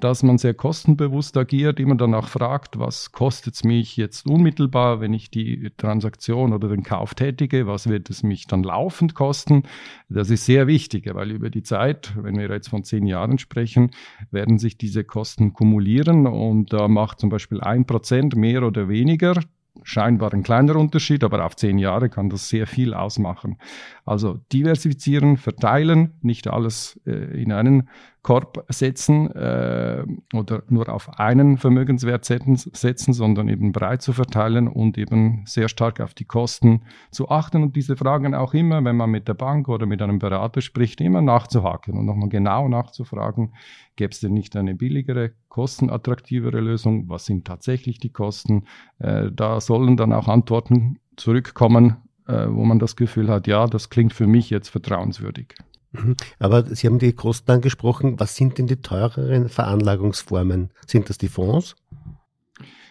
dass 0.00 0.22
man 0.22 0.38
sehr 0.38 0.54
kostenbewusst 0.54 1.36
agiert, 1.36 1.80
immer 1.80 1.96
danach 1.96 2.28
fragt, 2.28 2.78
was 2.78 3.12
kostet 3.12 3.54
es 3.54 3.64
mich 3.64 3.96
jetzt 3.96 4.26
unmittelbar, 4.26 5.00
wenn 5.00 5.12
ich 5.12 5.30
die 5.30 5.70
Transaktion 5.76 6.52
oder 6.52 6.68
den 6.68 6.82
Kauf 6.82 7.14
tätige, 7.14 7.66
was 7.66 7.88
wird 7.88 8.10
es 8.10 8.22
mich 8.22 8.46
dann 8.46 8.62
laufend 8.62 9.14
kosten. 9.14 9.64
Das 10.08 10.30
ist 10.30 10.46
sehr 10.46 10.66
wichtig, 10.66 11.12
weil 11.12 11.30
über 11.30 11.50
die 11.50 11.62
Zeit, 11.62 12.12
wenn 12.16 12.36
wir 12.36 12.48
jetzt 12.48 12.68
von 12.68 12.84
zehn 12.84 13.06
Jahren 13.06 13.38
sprechen, 13.38 13.90
werden 14.30 14.58
sich 14.58 14.78
diese 14.78 15.04
Kosten 15.04 15.52
kumulieren 15.52 16.26
und 16.26 16.72
da 16.72 16.88
macht 16.88 17.20
zum 17.20 17.30
Beispiel 17.30 17.60
ein 17.60 17.86
Prozent 17.86 18.36
mehr 18.36 18.62
oder 18.62 18.88
weniger 18.88 19.34
scheinbar 19.82 20.32
ein 20.32 20.42
kleiner 20.42 20.76
Unterschied, 20.76 21.24
aber 21.24 21.44
auf 21.44 21.56
zehn 21.56 21.78
Jahre 21.78 22.08
kann 22.08 22.30
das 22.30 22.48
sehr 22.48 22.66
viel 22.66 22.94
ausmachen. 22.94 23.58
Also 24.04 24.40
diversifizieren, 24.52 25.36
verteilen, 25.36 26.14
nicht 26.22 26.48
alles 26.48 27.00
äh, 27.06 27.42
in 27.42 27.52
einen 27.52 27.88
Korb 28.22 28.64
setzen 28.68 29.30
äh, 29.32 30.04
oder 30.34 30.62
nur 30.68 30.88
auf 30.88 31.18
einen 31.18 31.56
Vermögenswert 31.56 32.24
setzen, 32.24 33.12
sondern 33.12 33.48
eben 33.48 33.72
breit 33.72 34.02
zu 34.02 34.12
verteilen 34.12 34.68
und 34.68 34.98
eben 34.98 35.42
sehr 35.46 35.68
stark 35.68 36.00
auf 36.00 36.14
die 36.14 36.24
Kosten 36.24 36.82
zu 37.10 37.28
achten 37.28 37.62
und 37.62 37.76
diese 37.76 37.96
Fragen 37.96 38.34
auch 38.34 38.54
immer, 38.54 38.84
wenn 38.84 38.96
man 38.96 39.10
mit 39.10 39.28
der 39.28 39.34
Bank 39.34 39.68
oder 39.68 39.86
mit 39.86 40.02
einem 40.02 40.18
Berater 40.18 40.60
spricht, 40.60 41.00
immer 41.00 41.22
nachzuhaken 41.22 41.96
und 41.96 42.06
nochmal 42.06 42.28
genau 42.28 42.68
nachzufragen, 42.68 43.54
gäbe 43.96 44.10
es 44.10 44.20
denn 44.20 44.34
nicht 44.34 44.56
eine 44.56 44.74
billigere, 44.74 45.32
kostenattraktivere 45.48 46.60
Lösung? 46.60 47.08
Was 47.08 47.26
sind 47.26 47.46
tatsächlich 47.46 47.98
die 47.98 48.10
Kosten? 48.10 48.64
Äh, 48.98 49.30
da 49.32 49.60
sollen 49.60 49.96
dann 49.96 50.12
auch 50.12 50.28
Antworten 50.28 50.98
zurückkommen, 51.16 51.96
äh, 52.26 52.46
wo 52.48 52.64
man 52.64 52.78
das 52.78 52.96
Gefühl 52.96 53.28
hat, 53.28 53.46
ja, 53.46 53.66
das 53.66 53.90
klingt 53.90 54.12
für 54.12 54.26
mich 54.26 54.50
jetzt 54.50 54.68
vertrauenswürdig. 54.68 55.54
Mhm. 55.92 56.16
Aber 56.38 56.64
Sie 56.74 56.86
haben 56.86 56.98
die 56.98 57.12
Kosten 57.12 57.50
angesprochen. 57.50 58.20
Was 58.20 58.36
sind 58.36 58.58
denn 58.58 58.66
die 58.66 58.76
teureren 58.76 59.48
Veranlagungsformen? 59.48 60.70
Sind 60.86 61.08
das 61.08 61.18
die 61.18 61.28
Fonds? 61.28 61.76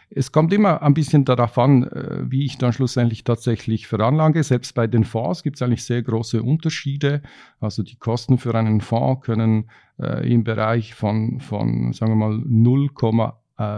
Es 0.10 0.32
kommt 0.32 0.54
immer 0.54 0.82
ein 0.82 0.94
bisschen 0.94 1.26
darauf 1.26 1.58
an, 1.58 1.84
äh, 1.84 2.32
wie 2.32 2.46
ich 2.46 2.58
dann 2.58 2.72
schlussendlich 2.72 3.24
tatsächlich 3.26 3.88
veranlage. 3.88 4.42
Selbst 4.42 4.74
bei 4.74 4.88
den 4.88 5.04
Fonds 5.04 5.44
gibt 5.44 5.58
es 5.58 5.62
eigentlich 5.62 5.84
sehr 5.84 6.02
große 6.02 6.42
Unterschiede. 6.42 7.22
Also 7.60 7.84
die 7.84 7.98
Kosten 7.98 8.38
für 8.38 8.56
einen 8.56 8.80
Fonds 8.80 9.26
können 9.26 9.70
äh, 10.00 10.32
im 10.32 10.44
Bereich 10.46 10.94
von, 10.94 11.42
von 11.42 11.92
sagen 11.92 12.14
wir 12.14 12.16
mal, 12.16 12.42
0, 12.46 12.90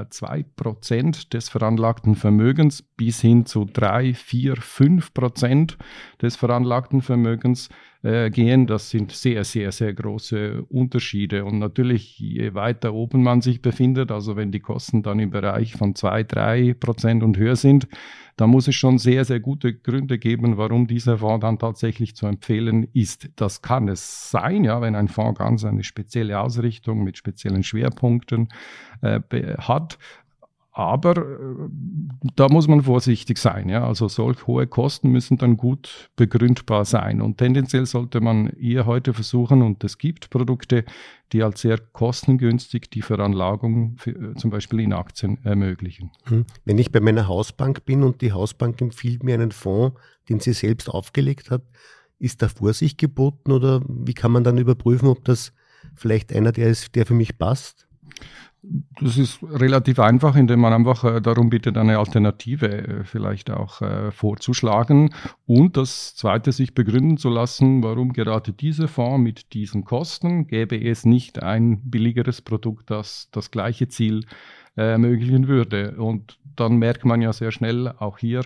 2 0.09 0.43
Prozent 0.57 1.33
des 1.33 1.47
veranlagten 1.47 2.15
Vermögens 2.15 2.81
bis 2.81 3.21
hin 3.21 3.45
zu 3.45 3.63
3, 3.63 4.13
4, 4.13 4.57
5 4.57 5.13
Prozent 5.13 5.77
des 6.21 6.35
veranlagten 6.35 7.01
Vermögens 7.01 7.69
äh, 8.01 8.29
gehen. 8.29 8.65
Das 8.65 8.89
sind 8.89 9.11
sehr, 9.11 9.43
sehr, 9.43 9.71
sehr 9.71 9.93
große 9.93 10.63
Unterschiede. 10.69 11.45
Und 11.45 11.59
natürlich, 11.59 12.17
je 12.19 12.53
weiter 12.53 12.93
oben 12.93 13.23
man 13.23 13.41
sich 13.41 13.61
befindet, 13.61 14.11
also 14.11 14.35
wenn 14.35 14.51
die 14.51 14.61
Kosten 14.61 15.03
dann 15.03 15.19
im 15.19 15.31
Bereich 15.31 15.73
von 15.73 15.95
2, 15.95 16.23
3 16.23 16.75
Prozent 16.75 17.23
und 17.23 17.37
höher 17.37 17.55
sind, 17.55 17.87
da 18.37 18.47
muss 18.47 18.69
es 18.69 18.75
schon 18.75 18.99
sehr, 18.99 19.25
sehr 19.25 19.41
gute 19.41 19.73
Gründe 19.73 20.17
geben, 20.17 20.55
warum 20.55 20.87
dieser 20.87 21.17
Fonds 21.17 21.41
dann 21.41 21.59
tatsächlich 21.59 22.15
zu 22.15 22.25
empfehlen 22.25 22.87
ist. 22.93 23.29
Das 23.35 23.61
kann 23.61 23.89
es 23.89 24.31
sein, 24.31 24.63
ja, 24.63 24.79
wenn 24.79 24.95
ein 24.95 25.09
Fonds 25.09 25.37
ganz 25.37 25.65
eine 25.65 25.83
spezielle 25.83 26.39
Ausrichtung 26.39 27.03
mit 27.03 27.17
speziellen 27.17 27.63
Schwerpunkten 27.63 28.47
äh, 29.01 29.19
hat. 29.57 29.97
Aber 30.71 31.17
äh, 31.17 31.69
da 32.35 32.47
muss 32.47 32.67
man 32.67 32.83
vorsichtig 32.83 33.38
sein. 33.38 33.69
Ja? 33.69 33.88
Also 33.88 34.07
solch 34.07 34.45
hohe 34.45 34.67
Kosten 34.67 35.09
müssen 35.09 35.38
dann 35.38 35.57
gut 35.57 36.09
begründbar 36.15 36.85
sein. 36.85 37.21
Und 37.21 37.38
tendenziell 37.38 37.85
sollte 37.85 38.21
man 38.21 38.47
eher 38.51 38.85
heute 38.85 39.13
versuchen, 39.13 39.61
und 39.61 39.83
es 39.83 39.97
gibt 39.97 40.29
Produkte, 40.29 40.85
die 41.31 41.43
als 41.43 41.61
sehr 41.61 41.77
kostengünstig 41.77 42.89
die 42.91 43.01
Veranlagung 43.01 43.97
für, 43.97 44.11
äh, 44.11 44.35
zum 44.35 44.51
Beispiel 44.51 44.81
in 44.81 44.93
Aktien 44.93 45.43
ermöglichen. 45.43 46.11
Hm. 46.25 46.45
Wenn 46.65 46.77
ich 46.77 46.91
bei 46.91 46.99
meiner 46.99 47.27
Hausbank 47.27 47.85
bin 47.85 48.03
und 48.03 48.21
die 48.21 48.31
Hausbank 48.31 48.79
empfiehlt 48.81 49.23
mir 49.23 49.33
einen 49.33 49.51
Fonds, 49.51 49.99
den 50.29 50.39
sie 50.39 50.53
selbst 50.53 50.89
aufgelegt 50.89 51.49
hat, 51.49 51.63
ist 52.19 52.41
da 52.41 52.49
Vorsicht 52.49 52.97
geboten 52.97 53.51
oder 53.51 53.81
wie 53.88 54.13
kann 54.13 54.31
man 54.31 54.43
dann 54.43 54.57
überprüfen, 54.57 55.07
ob 55.07 55.23
das 55.25 55.53
vielleicht 55.95 56.33
einer 56.33 56.51
der 56.51 56.67
ist, 56.67 56.95
der 56.95 57.05
für 57.05 57.13
mich 57.13 57.38
passt? 57.38 57.88
Das 58.61 59.17
ist 59.17 59.39
relativ 59.41 59.99
einfach, 59.99 60.35
indem 60.35 60.59
man 60.59 60.73
einfach 60.73 61.05
äh, 61.05 61.21
darum 61.21 61.49
bittet, 61.49 61.77
eine 61.77 61.97
Alternative 61.97 62.67
äh, 62.67 63.03
vielleicht 63.05 63.49
auch 63.49 63.81
äh, 63.81 64.11
vorzuschlagen 64.11 65.13
und 65.45 65.77
das 65.77 66.15
Zweite, 66.15 66.51
sich 66.51 66.73
begründen 66.73 67.17
zu 67.17 67.29
lassen, 67.29 67.81
warum 67.83 68.11
gerade 68.11 68.51
dieser 68.51 68.89
Fonds 68.89 69.23
mit 69.23 69.53
diesen 69.53 69.85
Kosten 69.85 70.47
gäbe 70.47 70.77
es 70.77 71.05
nicht 71.05 71.41
ein 71.41 71.89
billigeres 71.89 72.41
Produkt, 72.41 72.91
das 72.91 73.29
das 73.31 73.51
gleiche 73.51 73.87
Ziel 73.87 74.25
ermöglichen 74.75 75.47
würde. 75.47 75.95
Und 75.97 76.37
dann 76.55 76.77
merkt 76.77 77.05
man 77.05 77.21
ja 77.21 77.33
sehr 77.33 77.51
schnell 77.51 77.87
auch 77.99 78.17
hier, 78.17 78.41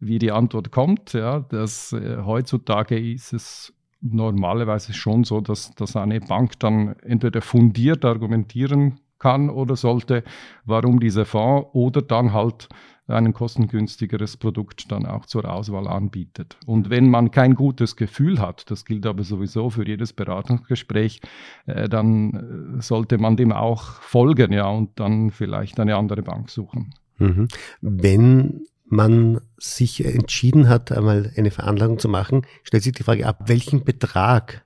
wie 0.00 0.18
die 0.18 0.32
Antwort 0.32 0.70
kommt. 0.70 1.12
Ja, 1.12 1.40
dass 1.40 1.94
heutzutage 1.94 2.98
ist 2.98 3.32
es 3.32 3.72
normalerweise 4.02 4.92
schon 4.92 5.24
so, 5.24 5.40
dass, 5.40 5.74
dass 5.74 5.96
eine 5.96 6.20
Bank 6.20 6.58
dann 6.58 6.96
entweder 7.02 7.40
fundiert 7.40 8.04
argumentieren 8.04 8.98
kann 9.22 9.48
oder 9.48 9.76
sollte, 9.76 10.24
warum 10.64 10.98
dieser 10.98 11.24
Fonds 11.24 11.68
oder 11.72 12.02
dann 12.02 12.32
halt 12.32 12.68
ein 13.06 13.32
kostengünstigeres 13.32 14.36
Produkt 14.36 14.90
dann 14.90 15.06
auch 15.06 15.26
zur 15.26 15.50
Auswahl 15.50 15.86
anbietet. 15.86 16.56
Und 16.66 16.90
wenn 16.90 17.08
man 17.08 17.30
kein 17.30 17.54
gutes 17.54 17.96
Gefühl 17.96 18.40
hat, 18.40 18.70
das 18.70 18.84
gilt 18.84 19.06
aber 19.06 19.22
sowieso 19.22 19.70
für 19.70 19.86
jedes 19.86 20.12
Beratungsgespräch, 20.12 21.20
äh, 21.66 21.88
dann 21.88 22.78
äh, 22.78 22.82
sollte 22.82 23.18
man 23.18 23.36
dem 23.36 23.52
auch 23.52 24.00
folgen, 24.00 24.52
ja, 24.52 24.68
und 24.68 24.98
dann 24.98 25.30
vielleicht 25.30 25.78
eine 25.78 25.96
andere 25.96 26.22
Bank 26.22 26.50
suchen. 26.50 26.94
Mhm. 27.18 27.48
Wenn 27.80 28.62
man 28.86 29.40
sich 29.56 30.04
entschieden 30.04 30.68
hat, 30.68 30.92
einmal 30.92 31.32
eine 31.36 31.50
Veranlagung 31.50 31.98
zu 31.98 32.08
machen, 32.08 32.42
stellt 32.62 32.82
sich 32.82 32.92
die 32.92 33.04
Frage, 33.04 33.26
ab 33.26 33.48
welchem 33.48 33.84
Betrag 33.84 34.64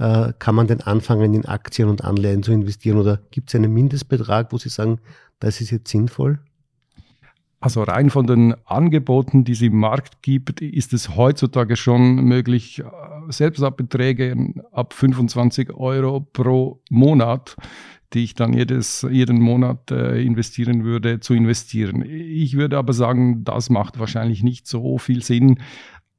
äh, 0.00 0.32
kann 0.38 0.54
man 0.54 0.66
denn 0.66 0.80
anfangen, 0.80 1.34
in 1.34 1.44
Aktien 1.44 1.88
und 1.88 2.02
Anleihen 2.02 2.42
zu 2.42 2.52
investieren? 2.52 2.96
Oder 2.96 3.20
gibt 3.30 3.50
es 3.50 3.54
einen 3.54 3.72
Mindestbetrag, 3.72 4.50
wo 4.50 4.56
Sie 4.56 4.70
sagen, 4.70 4.98
das 5.40 5.60
ist 5.60 5.70
jetzt 5.70 5.90
sinnvoll? 5.90 6.40
Also 7.60 7.82
rein 7.82 8.08
von 8.08 8.26
den 8.26 8.54
Angeboten, 8.64 9.44
die 9.44 9.52
es 9.52 9.60
im 9.60 9.76
Markt 9.76 10.22
gibt, 10.22 10.62
ist 10.62 10.94
es 10.94 11.14
heutzutage 11.14 11.76
schon 11.76 12.24
möglich, 12.24 12.78
äh, 12.78 12.84
Selbstabeträge 13.28 14.54
ab 14.72 14.94
25 14.94 15.74
Euro 15.74 16.20
pro 16.20 16.80
Monat, 16.88 17.56
die 18.14 18.24
ich 18.24 18.34
dann 18.34 18.54
jedes, 18.54 19.06
jeden 19.10 19.38
Monat 19.42 19.90
äh, 19.90 20.22
investieren 20.22 20.84
würde, 20.84 21.20
zu 21.20 21.34
investieren. 21.34 22.02
Ich 22.08 22.56
würde 22.56 22.78
aber 22.78 22.94
sagen, 22.94 23.44
das 23.44 23.68
macht 23.68 23.98
wahrscheinlich 23.98 24.42
nicht 24.42 24.66
so 24.66 24.96
viel 24.96 25.22
Sinn, 25.22 25.60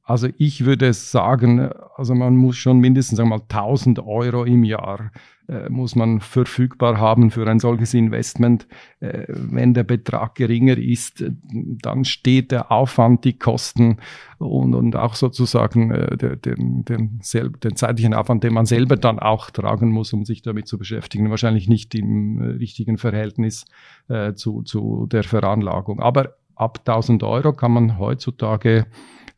also 0.04 0.28
ich 0.36 0.64
würde 0.64 0.92
sagen, 0.92 1.70
also 1.96 2.14
man 2.14 2.36
muss 2.36 2.56
schon 2.56 2.80
mindestens 2.80 3.20
einmal 3.20 3.40
1000 3.40 4.00
Euro 4.00 4.44
im 4.44 4.64
Jahr 4.64 5.12
äh, 5.48 5.68
muss 5.68 5.96
man 5.96 6.20
verfügbar 6.20 6.98
haben 6.98 7.30
für 7.30 7.46
ein 7.48 7.60
solches 7.60 7.94
Investment. 7.94 8.66
Äh, 9.00 9.24
wenn 9.28 9.74
der 9.74 9.84
Betrag 9.84 10.34
geringer 10.34 10.78
ist, 10.78 11.24
dann 11.52 12.04
steht 12.04 12.52
der 12.52 12.72
Aufwand, 12.72 13.24
die 13.24 13.38
Kosten 13.38 13.98
und, 14.38 14.74
und 14.74 14.96
auch 14.96 15.14
sozusagen 15.14 15.90
äh, 15.90 16.16
der, 16.16 16.36
den, 16.36 16.84
den, 16.84 17.20
den 17.62 17.76
zeitlichen 17.76 18.14
Aufwand, 18.14 18.44
den 18.44 18.54
man 18.54 18.66
selber 18.66 18.96
dann 18.96 19.18
auch 19.18 19.50
tragen 19.50 19.90
muss, 19.90 20.12
um 20.12 20.24
sich 20.24 20.42
damit 20.42 20.68
zu 20.68 20.78
beschäftigen, 20.78 21.30
wahrscheinlich 21.30 21.68
nicht 21.68 21.94
im 21.94 22.40
äh, 22.40 22.46
richtigen 22.56 22.98
Verhältnis 22.98 23.66
äh, 24.08 24.34
zu, 24.34 24.62
zu 24.62 25.06
der 25.06 25.22
Veranlagung. 25.24 26.00
Aber 26.00 26.36
ab 26.54 26.80
1000 26.86 27.22
Euro 27.24 27.52
kann 27.52 27.72
man 27.72 27.98
heutzutage 27.98 28.86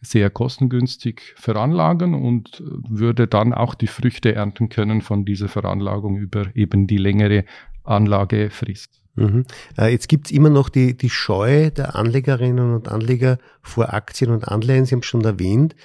sehr 0.05 0.31
kostengünstig 0.31 1.35
veranlagen 1.37 2.15
und 2.15 2.63
würde 2.89 3.27
dann 3.27 3.53
auch 3.53 3.75
die 3.75 3.87
Früchte 3.87 4.35
ernten 4.35 4.69
können 4.69 5.03
von 5.03 5.25
dieser 5.25 5.49
Veranlagung 5.49 6.17
über 6.17 6.47
eben 6.55 6.87
die 6.87 6.99
längere 6.99 7.45
Anlagefrist. 7.85 9.03
Mhm. 9.17 9.45
Äh, 9.79 9.93
jetzt 9.93 10.09
gibt's 10.09 10.31
immer 10.31 10.51
noch 10.51 10.69
die, 10.69 10.97
die 10.97 11.11
Scheu 11.11 11.71
der 11.71 11.95
Anlegerinnen 11.95 12.75
und 12.75 12.89
Anleger 12.89 13.39
vor 13.63 13.95
Aktien 13.95 14.31
und 14.31 14.49
Anleihen. 14.49 14.87
Sie 14.87 14.95
haben 14.95 15.01
es 15.01 15.07
schon 15.07 15.25
erwähnt. 15.25 15.77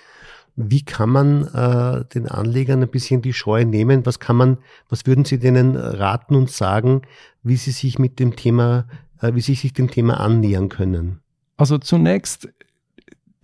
Wie 0.56 0.84
kann 0.84 1.10
man 1.10 1.48
äh, 1.54 2.06
den 2.14 2.28
Anlegern 2.28 2.82
ein 2.82 2.90
bisschen 2.90 3.22
die 3.22 3.34
Scheu 3.34 3.64
nehmen? 3.64 4.06
Was 4.06 4.20
kann 4.20 4.36
man, 4.36 4.58
was 4.90 5.06
würden 5.06 5.26
Sie 5.26 5.40
denen 5.40 5.78
raten 5.78 6.36
und 6.36 6.50
sagen, 6.50 7.04
wie 7.44 7.56
sie 7.56 7.72
sich 7.72 8.00
mit 8.00 8.20
dem 8.20 8.36
Thema, 8.36 8.86
äh, 9.22 9.34
wie 9.36 9.42
sie 9.42 9.56
sich 9.56 9.74
dem 9.74 9.90
Thema 9.90 10.20
annähern 10.20 10.70
können? 10.70 11.20
Also 11.56 11.78
zunächst 11.78 12.50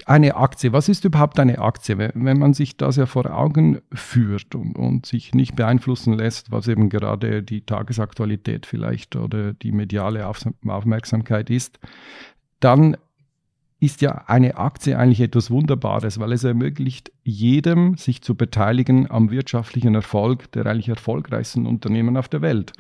eine 0.06 0.36
Aktie, 0.36 0.74
was 0.74 0.90
ist 0.90 1.06
überhaupt 1.06 1.40
eine 1.40 1.60
Aktie? 1.60 1.98
Wenn 1.98 2.38
man 2.38 2.54
sich 2.54 2.78
das 2.78 2.98
ja 2.98 3.06
vor 3.06 3.26
Augen 3.28 3.82
führt 3.94 4.54
und, 4.54 4.78
und, 4.78 5.06
sich 5.06 5.34
nicht 5.34 5.56
beeinflussen 5.56 6.14
lässt, 6.14 6.52
was 6.52 6.68
eben 6.68 6.90
gerade 6.90 7.42
die 7.42 7.62
Tagesaktualität 7.62 8.66
vielleicht 8.66 9.16
oder 9.16 9.54
die 9.54 9.72
mediale 9.72 10.28
Aufmerksamkeit 10.28 11.50
ist, 11.50 11.80
dann 12.60 12.98
ist 13.80 14.02
ja 14.02 14.24
eine 14.28 14.58
Aktie 14.58 14.98
eigentlich 14.98 15.22
etwas 15.22 15.52
Wunderbares, 15.52 16.20
weil 16.20 16.32
es 16.32 16.44
ermöglicht 16.44 17.12
jedem, 17.24 17.98
sich 17.98 18.22
zu 18.22 18.36
beteiligen 18.36 19.10
am 19.12 19.32
wirtschaftlichen 19.32 19.96
Erfolg 19.96 20.52
der 20.54 20.66
eigentlich 20.66 20.90
erfolgreichsten 20.90 21.66
Unternehmen 21.66 22.18
auf 22.18 22.28
der 22.28 22.42
Welt. 22.42 22.74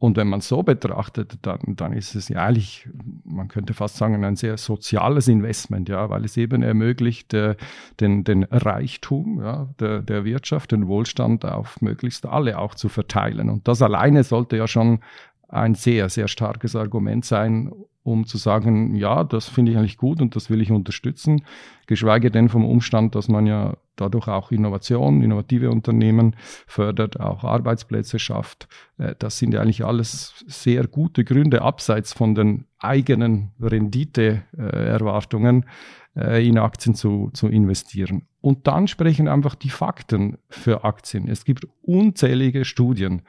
Und 0.00 0.16
wenn 0.16 0.28
man 0.28 0.40
so 0.40 0.62
betrachtet, 0.62 1.38
dann, 1.42 1.58
dann 1.66 1.92
ist 1.92 2.14
es 2.14 2.28
ja 2.28 2.44
eigentlich, 2.44 2.88
man 3.24 3.48
könnte 3.48 3.74
fast 3.74 3.96
sagen, 3.96 4.24
ein 4.24 4.36
sehr 4.36 4.56
soziales 4.56 5.26
Investment, 5.26 5.88
ja, 5.88 6.08
weil 6.08 6.24
es 6.24 6.36
eben 6.36 6.62
ermöglicht, 6.62 7.34
äh, 7.34 7.56
den, 7.98 8.22
den 8.22 8.44
Reichtum 8.44 9.40
ja, 9.42 9.68
der, 9.80 10.02
der 10.02 10.24
Wirtschaft, 10.24 10.70
den 10.70 10.86
Wohlstand 10.86 11.44
auf 11.44 11.80
möglichst 11.80 12.26
alle 12.26 12.58
auch 12.58 12.76
zu 12.76 12.88
verteilen. 12.88 13.50
Und 13.50 13.66
das 13.66 13.82
alleine 13.82 14.22
sollte 14.22 14.56
ja 14.56 14.68
schon 14.68 15.00
ein 15.48 15.74
sehr, 15.74 16.08
sehr 16.08 16.28
starkes 16.28 16.76
Argument 16.76 17.24
sein, 17.24 17.72
um 18.04 18.24
zu 18.24 18.38
sagen, 18.38 18.94
ja, 18.94 19.24
das 19.24 19.48
finde 19.48 19.72
ich 19.72 19.78
eigentlich 19.78 19.96
gut 19.96 20.22
und 20.22 20.36
das 20.36 20.48
will 20.48 20.60
ich 20.60 20.70
unterstützen, 20.70 21.44
geschweige 21.86 22.30
denn 22.30 22.48
vom 22.48 22.64
Umstand, 22.64 23.16
dass 23.16 23.28
man 23.28 23.46
ja 23.46 23.76
dadurch 24.00 24.28
auch 24.28 24.50
Innovation, 24.50 25.22
innovative 25.22 25.70
Unternehmen, 25.70 26.36
fördert 26.66 27.20
auch 27.20 27.44
Arbeitsplätze, 27.44 28.18
schafft. 28.18 28.68
Äh, 28.98 29.14
das 29.18 29.38
sind 29.38 29.54
ja 29.54 29.60
eigentlich 29.60 29.84
alles 29.84 30.44
sehr 30.46 30.86
gute 30.86 31.24
Gründe, 31.24 31.62
abseits 31.62 32.12
von 32.12 32.34
den 32.34 32.66
eigenen 32.78 33.52
Renditeerwartungen 33.60 35.64
äh, 36.16 36.46
in 36.46 36.58
Aktien 36.58 36.94
zu, 36.94 37.30
zu 37.32 37.48
investieren. 37.48 38.26
Und 38.40 38.66
dann 38.66 38.88
sprechen 38.88 39.28
einfach 39.28 39.54
die 39.54 39.70
Fakten 39.70 40.38
für 40.48 40.84
Aktien. 40.84 41.28
Es 41.28 41.44
gibt 41.44 41.66
unzählige 41.82 42.64
Studien 42.64 43.22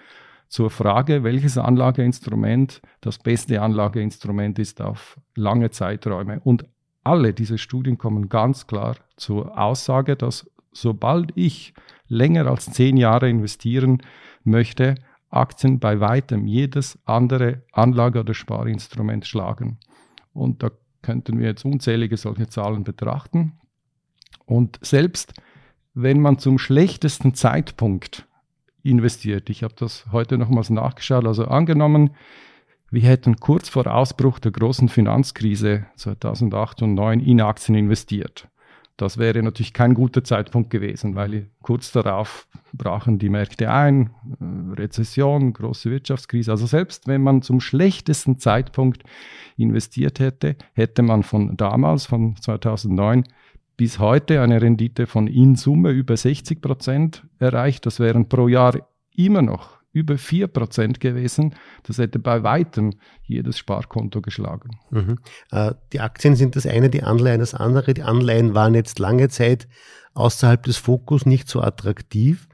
zur 0.47 0.71
Frage, 0.71 1.23
welches 1.23 1.57
Anlageinstrument 1.57 2.81
das 3.01 3.19
beste 3.19 3.61
Anlageinstrument 3.61 4.57
ist 4.59 4.81
auf 4.81 5.19
lange 5.35 5.69
Zeiträume. 5.69 6.39
Und 6.43 6.65
alle 7.03 7.33
diese 7.33 7.57
Studien 7.57 7.97
kommen 7.97 8.29
ganz 8.29 8.67
klar 8.67 8.95
zur 9.15 9.57
Aussage, 9.57 10.15
dass 10.15 10.49
sobald 10.71 11.31
ich 11.35 11.73
länger 12.07 12.47
als 12.47 12.71
zehn 12.71 12.97
Jahre 12.97 13.29
investieren 13.29 14.01
möchte, 14.43 14.95
Aktien 15.29 15.79
bei 15.79 15.99
weitem 15.99 16.47
jedes 16.47 16.97
andere 17.05 17.61
Anlage- 17.71 18.19
oder 18.19 18.33
Sparinstrument 18.33 19.27
schlagen. 19.27 19.77
Und 20.33 20.63
da 20.63 20.71
könnten 21.01 21.39
wir 21.39 21.47
jetzt 21.47 21.65
unzählige 21.65 22.17
solche 22.17 22.47
Zahlen 22.47 22.83
betrachten. 22.83 23.53
Und 24.45 24.79
selbst 24.81 25.33
wenn 25.93 26.19
man 26.19 26.39
zum 26.39 26.57
schlechtesten 26.57 27.33
Zeitpunkt 27.33 28.27
investiert, 28.83 29.49
ich 29.49 29.63
habe 29.63 29.73
das 29.77 30.05
heute 30.11 30.37
nochmals 30.37 30.69
nachgeschaut, 30.69 31.25
also 31.25 31.45
angenommen, 31.45 32.11
wir 32.91 33.01
hätten 33.01 33.35
kurz 33.35 33.69
vor 33.69 33.85
Ausbruch 33.85 34.39
der 34.39 34.51
großen 34.51 34.89
Finanzkrise 34.89 35.85
2008 35.95 36.81
und 36.81 36.95
2009 36.95 37.19
in 37.19 37.41
Aktien 37.41 37.75
investiert. 37.77 38.47
Das 38.99 39.17
wäre 39.17 39.41
natürlich 39.41 39.71
kein 39.71 39.93
guter 39.93 40.25
Zeitpunkt 40.25 40.69
gewesen, 40.69 41.15
weil 41.15 41.47
kurz 41.61 41.93
darauf 41.93 42.49
brachen 42.73 43.17
die 43.17 43.29
Märkte 43.29 43.71
ein, 43.71 44.09
äh, 44.41 44.73
Rezession, 44.73 45.53
große 45.53 45.89
Wirtschaftskrise. 45.89 46.51
Also 46.51 46.65
selbst 46.65 47.07
wenn 47.07 47.23
man 47.23 47.41
zum 47.41 47.61
schlechtesten 47.61 48.39
Zeitpunkt 48.39 49.03
investiert 49.55 50.19
hätte, 50.19 50.57
hätte 50.73 51.01
man 51.01 51.23
von 51.23 51.55
damals, 51.55 52.07
von 52.07 52.35
2009 52.35 53.23
bis 53.77 53.99
heute 53.99 54.41
eine 54.41 54.61
Rendite 54.61 55.07
von 55.07 55.27
in 55.27 55.55
Summe 55.55 55.91
über 55.91 56.17
60 56.17 56.61
Prozent 56.61 57.25
erreicht. 57.39 57.85
Das 57.85 58.01
wären 58.01 58.27
pro 58.27 58.49
Jahr 58.49 58.85
immer 59.15 59.41
noch 59.41 59.78
über 59.91 60.15
4% 60.15 60.99
gewesen. 60.99 61.55
Das 61.83 61.97
hätte 61.97 62.19
bei 62.19 62.43
weitem 62.43 62.93
jedes 63.23 63.57
Sparkonto 63.57 64.21
geschlagen. 64.21 64.71
Mhm. 64.91 65.19
Äh, 65.51 65.73
die 65.93 65.99
Aktien 65.99 66.35
sind 66.35 66.55
das 66.55 66.65
eine, 66.65 66.89
die 66.89 67.03
Anleihen 67.03 67.39
das 67.39 67.53
andere. 67.53 67.93
Die 67.93 68.03
Anleihen 68.03 68.53
waren 68.53 68.75
jetzt 68.75 68.99
lange 68.99 69.29
Zeit 69.29 69.67
außerhalb 70.13 70.63
des 70.63 70.77
Fokus 70.77 71.25
nicht 71.25 71.49
so 71.49 71.61
attraktiv. 71.61 72.47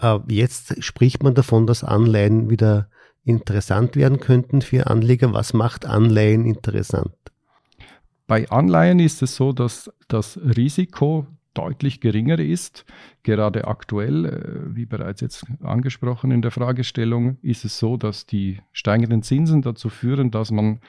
Äh, 0.00 0.18
jetzt 0.28 0.82
spricht 0.82 1.22
man 1.22 1.34
davon, 1.34 1.66
dass 1.66 1.84
Anleihen 1.84 2.50
wieder 2.50 2.88
interessant 3.24 3.96
werden 3.96 4.20
könnten 4.20 4.62
für 4.62 4.86
Anleger. 4.86 5.32
Was 5.32 5.52
macht 5.52 5.86
Anleihen 5.86 6.44
interessant? 6.44 7.14
Bei 8.26 8.48
Anleihen 8.50 8.98
ist 8.98 9.22
es 9.22 9.36
so, 9.36 9.52
dass 9.52 9.90
das 10.08 10.38
Risiko 10.38 11.26
deutlich 11.58 12.00
geringer 12.00 12.38
ist. 12.38 12.84
Gerade 13.24 13.66
aktuell, 13.66 14.24
äh, 14.26 14.76
wie 14.76 14.86
bereits 14.86 15.20
jetzt 15.20 15.44
angesprochen 15.62 16.30
in 16.30 16.40
der 16.40 16.52
Fragestellung, 16.52 17.38
ist 17.42 17.64
es 17.64 17.78
so, 17.78 17.96
dass 17.96 18.26
die 18.26 18.60
steigenden 18.72 19.22
Zinsen 19.22 19.62
dazu 19.62 19.88
führen, 19.88 20.30
dass 20.30 20.50
man 20.50 20.80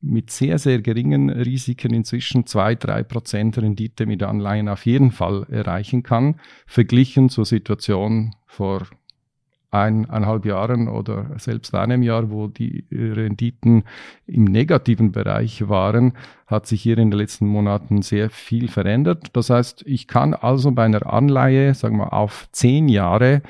mit 0.00 0.30
sehr, 0.30 0.58
sehr 0.58 0.80
geringen 0.80 1.30
Risiken 1.30 1.92
inzwischen 1.92 2.44
2-3% 2.44 3.60
Rendite 3.60 4.06
mit 4.06 4.22
Anleihen 4.22 4.68
auf 4.68 4.86
jeden 4.86 5.10
Fall 5.10 5.46
erreichen 5.50 6.02
kann, 6.02 6.36
verglichen 6.66 7.28
zur 7.28 7.44
Situation 7.44 8.34
vor 8.46 8.86
eineinhalb 9.70 10.46
Jahren 10.46 10.88
oder 10.88 11.26
selbst 11.38 11.74
einem 11.74 12.02
Jahr, 12.02 12.30
wo 12.30 12.46
die 12.46 12.84
Renditen 12.90 13.84
im 14.26 14.44
negativen 14.44 15.12
Bereich 15.12 15.68
waren, 15.68 16.14
hat 16.46 16.66
sich 16.66 16.82
hier 16.82 16.96
in 16.98 17.10
den 17.10 17.18
letzten 17.18 17.46
Monaten 17.46 18.02
sehr 18.02 18.30
viel 18.30 18.68
verändert. 18.68 19.28
Das 19.34 19.50
heißt, 19.50 19.84
ich 19.86 20.08
kann 20.08 20.34
also 20.34 20.72
bei 20.72 20.84
einer 20.84 21.06
Anleihe, 21.12 21.74
sagen 21.74 21.98
wir 21.98 22.12
auf 22.12 22.48
zehn 22.52 22.88
Jahre, 22.88 23.42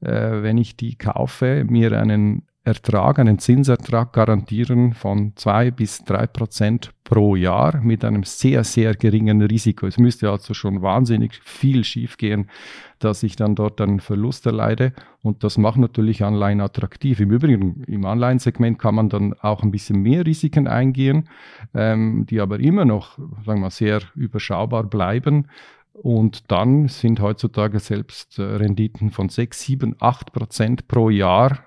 äh, 0.00 0.42
wenn 0.42 0.58
ich 0.58 0.76
die 0.76 0.96
kaufe, 0.96 1.64
mir 1.68 1.92
einen 1.98 2.42
Ertrag, 2.66 3.20
einen 3.20 3.38
Zinsertrag 3.38 4.12
garantieren 4.12 4.92
von 4.92 5.34
zwei 5.36 5.70
bis 5.70 6.02
drei 6.04 6.26
Prozent 6.26 6.90
pro 7.04 7.36
Jahr 7.36 7.80
mit 7.80 8.04
einem 8.04 8.24
sehr, 8.24 8.64
sehr 8.64 8.94
geringen 8.96 9.40
Risiko. 9.40 9.86
Es 9.86 9.98
müsste 9.98 10.28
also 10.30 10.52
schon 10.52 10.82
wahnsinnig 10.82 11.40
viel 11.44 11.84
schiefgehen, 11.84 12.50
dass 12.98 13.22
ich 13.22 13.36
dann 13.36 13.54
dort 13.54 13.80
einen 13.80 14.00
Verlust 14.00 14.46
erleide. 14.46 14.94
Und 15.22 15.44
das 15.44 15.58
macht 15.58 15.78
natürlich 15.78 16.24
Anleihen 16.24 16.60
attraktiv. 16.60 17.20
Im 17.20 17.30
Übrigen, 17.30 17.84
im 17.84 18.04
Anleihensegment 18.04 18.80
kann 18.80 18.96
man 18.96 19.10
dann 19.10 19.34
auch 19.34 19.62
ein 19.62 19.70
bisschen 19.70 20.02
mehr 20.02 20.26
Risiken 20.26 20.66
eingehen, 20.66 21.28
ähm, 21.72 22.26
die 22.28 22.40
aber 22.40 22.58
immer 22.58 22.84
noch, 22.84 23.16
sagen 23.44 23.60
wir, 23.60 23.70
sehr 23.70 24.00
überschaubar 24.16 24.82
bleiben. 24.82 25.46
Und 25.92 26.50
dann 26.50 26.88
sind 26.88 27.20
heutzutage 27.20 27.78
selbst 27.78 28.40
äh, 28.40 28.42
Renditen 28.42 29.12
von 29.12 29.28
6, 29.28 29.60
7, 29.60 29.96
8 30.00 30.32
Prozent 30.32 30.88
pro 30.88 31.10
Jahr 31.10 31.60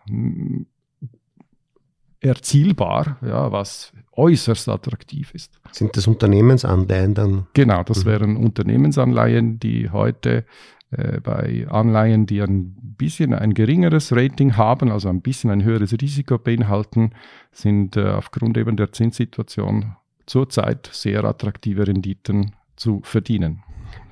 erzielbar, 2.22 3.18
ja, 3.22 3.52
was 3.52 3.94
äußerst 4.14 4.68
attraktiv 4.70 5.34
ist. 5.34 5.60
Sind 5.72 5.96
das 5.96 6.08
Unternehmensanleihen 6.08 7.14
dann? 7.14 7.48
Genau, 7.54 7.84
das 7.84 8.04
mhm. 8.04 8.10
wären 8.10 8.38
Unternehmensanleihen, 8.38 9.60
die 9.60 9.90
heute 9.90 10.46
äh, 10.92 11.22
bei 11.22 11.68
Anleihen, 11.70 12.26
die 12.26 12.42
ein 12.42 12.76
bisschen 12.98 13.34
ein 13.34 13.54
geringeres 13.54 14.14
Rating 14.14 14.58
haben, 14.58 14.92
also 14.92 15.08
ein 15.08 15.22
bisschen 15.22 15.50
ein 15.52 15.64
höheres 15.64 15.94
Risiko 15.94 16.38
beinhalten, 16.38 17.12
sind 17.52 17.96
äh, 17.96 18.10
aufgrund 18.10 18.58
eben 18.58 18.76
der 18.76 18.92
Zinssituation 18.92 19.96
zurzeit 20.26 20.90
sehr 20.92 21.24
attraktive 21.24 21.88
Renditen 21.88 22.56
zu 22.76 23.02
verdienen. 23.04 23.64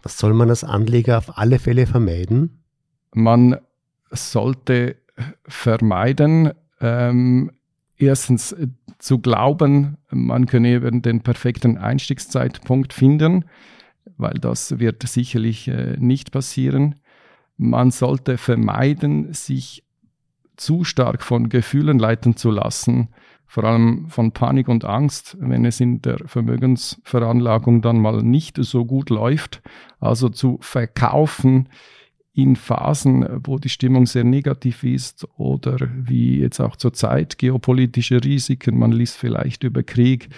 Was 0.03 0.17
soll 0.17 0.33
man 0.33 0.49
als 0.49 0.63
Anleger 0.63 1.17
auf 1.17 1.37
alle 1.37 1.59
Fälle 1.59 1.85
vermeiden? 1.85 2.63
Man 3.13 3.57
sollte 4.11 4.95
vermeiden, 5.47 6.53
ähm, 6.79 7.51
erstens 7.97 8.51
äh, 8.51 8.67
zu 8.99 9.19
glauben, 9.19 9.97
man 10.09 10.45
könne 10.45 10.69
eben 10.69 11.01
den 11.01 11.21
perfekten 11.21 11.77
Einstiegszeitpunkt 11.77 12.93
finden, 12.93 13.45
weil 14.17 14.33
das 14.33 14.79
wird 14.79 15.07
sicherlich 15.07 15.67
äh, 15.67 15.95
nicht 15.97 16.31
passieren. 16.31 16.95
Man 17.57 17.91
sollte 17.91 18.37
vermeiden, 18.37 19.33
sich 19.33 19.83
zu 20.55 20.83
stark 20.83 21.21
von 21.23 21.49
Gefühlen 21.49 21.99
leiten 21.99 22.35
zu 22.35 22.51
lassen, 22.51 23.09
vor 23.45 23.63
allem 23.63 24.09
von 24.09 24.31
Panik 24.31 24.67
und 24.67 24.83
Angst, 24.83 25.37
wenn 25.39 25.63
es 25.65 25.79
in 25.79 26.01
der 26.01 26.19
Vermögensveranlagung 26.25 27.81
dann 27.81 27.99
mal 27.99 28.21
nicht 28.21 28.57
so 28.59 28.83
gut 28.85 29.09
läuft. 29.09 29.61
Also 29.99 30.29
zu 30.29 30.57
verkaufen, 30.61 31.69
in 32.37 32.55
Phasen, 32.55 33.27
wo 33.43 33.57
die 33.57 33.67
Stimmung 33.67 34.05
sehr 34.05 34.23
negativ 34.23 34.83
ist 34.83 35.27
oder 35.37 35.89
wie 35.91 36.39
jetzt 36.39 36.59
auch 36.59 36.75
zur 36.75 36.93
Zeit 36.93 37.39
geopolitische 37.39 38.23
Risiken, 38.23 38.77
man 38.77 38.91
liest 38.91 39.17
vielleicht 39.17 39.63
über 39.63 39.81
Krieg, 39.81 40.29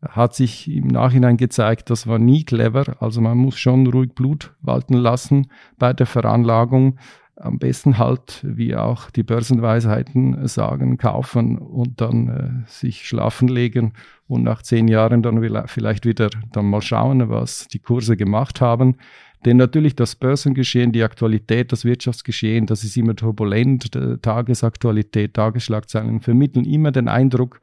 hat 0.00 0.36
sich 0.36 0.70
im 0.70 0.86
Nachhinein 0.86 1.36
gezeigt, 1.36 1.90
das 1.90 2.06
war 2.06 2.20
nie 2.20 2.44
clever. 2.44 3.02
Also 3.02 3.20
man 3.20 3.36
muss 3.36 3.58
schon 3.58 3.88
ruhig 3.88 4.14
Blut 4.14 4.54
walten 4.60 4.94
lassen 4.94 5.48
bei 5.78 5.92
der 5.92 6.06
Veranlagung. 6.06 6.96
Am 7.34 7.58
besten 7.58 7.98
halt, 7.98 8.40
wie 8.44 8.76
auch 8.76 9.10
die 9.10 9.24
Börsenweisheiten 9.24 10.46
sagen, 10.46 10.96
kaufen 10.96 11.58
und 11.58 12.00
dann 12.00 12.28
äh, 12.28 12.70
sich 12.70 13.08
schlafen 13.08 13.48
legen 13.48 13.94
und 14.28 14.44
nach 14.44 14.62
zehn 14.62 14.86
Jahren 14.86 15.22
dann 15.22 15.66
vielleicht 15.66 16.06
wieder 16.06 16.30
dann 16.52 16.70
mal 16.70 16.82
schauen, 16.82 17.28
was 17.28 17.66
die 17.66 17.78
Kurse 17.80 18.16
gemacht 18.16 18.60
haben. 18.60 18.96
Denn 19.44 19.56
natürlich 19.56 19.94
das 19.94 20.16
Börsengeschehen, 20.16 20.92
die 20.92 21.02
Aktualität, 21.02 21.72
das 21.72 21.84
Wirtschaftsgeschehen, 21.84 22.66
das 22.66 22.84
ist 22.84 22.96
immer 22.96 23.14
turbulent. 23.14 23.90
Tagesaktualität, 24.22 25.34
Tagesschlagzeilen 25.34 26.20
vermitteln 26.20 26.64
immer 26.64 26.90
den 26.90 27.08
Eindruck, 27.08 27.60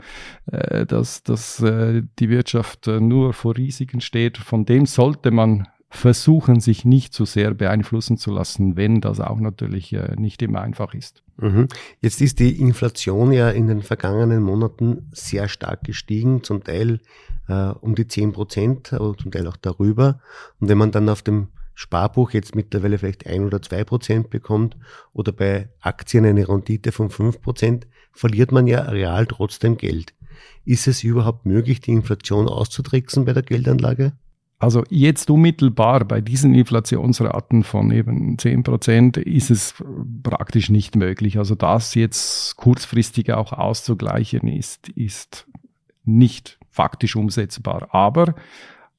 äh, 0.52 0.86
dass, 0.86 1.24
dass 1.24 1.62
äh, 1.62 2.04
die 2.20 2.30
Wirtschaft 2.30 2.88
äh, 2.88 3.00
nur 3.00 3.34
vor 3.34 3.58
Risiken 3.58 4.02
steht. 4.02 4.38
Von 4.38 4.66
dem 4.66 4.86
sollte 4.86 5.32
man 5.32 5.68
versuchen, 5.90 6.60
sich 6.60 6.84
nicht 6.84 7.14
zu 7.14 7.26
sehr 7.26 7.54
beeinflussen 7.54 8.18
zu 8.18 8.32
lassen, 8.32 8.76
wenn 8.76 9.00
das 9.00 9.22
auch 9.22 9.40
natürlich 9.40 9.96
nicht 10.18 10.42
immer 10.42 10.60
einfach 10.60 10.94
ist. 10.94 11.24
Mhm. 11.38 11.70
Jetzt 12.02 12.20
ist 12.20 12.40
die 12.40 12.60
Inflation 12.60 13.32
ja 13.32 13.50
in 13.50 13.68
den 13.68 13.82
vergangenen 13.82 14.44
Monaten 14.44 15.10
sehr 15.14 15.48
stark 15.48 15.86
gestiegen, 15.86 16.44
zum 16.44 16.66
Teil 16.66 17.00
äh, 17.48 17.70
um 17.82 17.96
die 17.96 18.08
10 18.08 18.34
Prozent, 18.34 18.94
aber 18.94 19.16
zum 19.18 19.32
Teil 19.32 19.48
auch 19.48 19.58
darüber. 19.58 20.20
Und 20.60 20.70
wenn 20.70 20.78
man 20.78 20.92
dann 20.92 21.10
auf 21.10 21.22
dem 21.22 21.48
Sparbuch 21.76 22.32
jetzt 22.32 22.56
mittlerweile 22.56 22.98
vielleicht 22.98 23.28
ein 23.28 23.44
oder 23.44 23.62
zwei 23.62 23.84
Prozent 23.84 24.30
bekommt 24.30 24.78
oder 25.14 25.32
bei 25.32 25.70
Aktien 25.82 26.26
eine 26.26 26.48
Rendite 26.48 26.92
von 26.92 27.10
fünf 27.10 27.42
Prozent, 27.42 27.86
verliert 28.14 28.52
man 28.52 28.66
ja 28.66 28.82
real 28.82 29.28
trotzdem 29.28 29.78
Geld. 29.78 30.14
Ist 30.64 30.88
es 30.88 31.04
überhaupt 31.04 31.46
möglich, 31.46 31.82
die 31.82 31.92
Inflation 31.92 32.48
auszutricksen 32.48 33.26
bei 33.26 33.34
der 33.34 33.44
Geldanlage? 33.44 34.14
Also 34.58 34.84
jetzt 34.90 35.30
unmittelbar 35.30 36.06
bei 36.06 36.22
diesen 36.22 36.56
Inflationsraten 36.56 37.64
von 37.64 37.92
eben 37.92 38.38
10 38.40 38.64
Prozent 38.64 39.18
ist 39.18 39.52
es 39.52 39.76
praktisch 40.24 40.70
nicht 40.70 40.96
möglich. 40.96 41.38
Also 41.38 41.56
das 41.56 41.94
jetzt 41.94 42.56
kurzfristig 42.56 43.34
auch 43.34 43.52
auszugleichen 43.52 44.48
ist, 44.48 44.88
ist 44.90 45.46
nicht 46.06 46.58
faktisch 46.70 47.18
umsetzbar. 47.18 47.90
Aber 47.94 48.36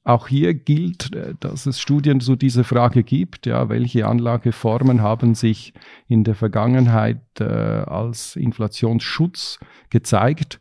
auch 0.07 0.27
hier 0.27 0.53
gilt, 0.53 1.13
äh, 1.13 1.33
dass 1.39 1.65
es 1.65 1.79
Studien 1.79 2.19
zu 2.19 2.35
dieser 2.35 2.63
Frage 2.63 3.03
gibt, 3.03 3.45
ja, 3.45 3.69
welche 3.69 4.07
Anlageformen 4.07 5.01
haben 5.01 5.35
sich 5.35 5.73
in 6.07 6.23
der 6.23 6.35
Vergangenheit 6.35 7.21
äh, 7.39 7.43
als 7.43 8.35
Inflationsschutz 8.35 9.59
gezeigt. 9.89 10.59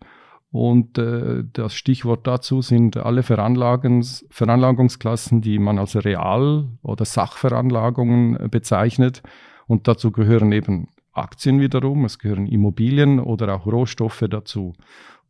Und 0.50 0.98
äh, 0.98 1.44
das 1.52 1.74
Stichwort 1.74 2.26
dazu 2.26 2.62
sind 2.62 2.96
alle 2.96 3.22
Veranlagungs 3.22 4.26
Veranlagungsklassen, 4.30 5.42
die 5.42 5.58
man 5.58 5.78
als 5.78 5.96
Real- 6.04 6.68
oder 6.82 7.04
Sachveranlagungen 7.04 8.40
äh, 8.40 8.48
bezeichnet. 8.48 9.22
Und 9.66 9.86
dazu 9.86 10.12
gehören 10.12 10.52
eben 10.52 10.88
Aktien 11.12 11.60
wiederum, 11.60 12.04
es 12.04 12.18
gehören 12.18 12.46
Immobilien 12.46 13.20
oder 13.20 13.54
auch 13.54 13.66
Rohstoffe 13.66 14.24
dazu. 14.28 14.74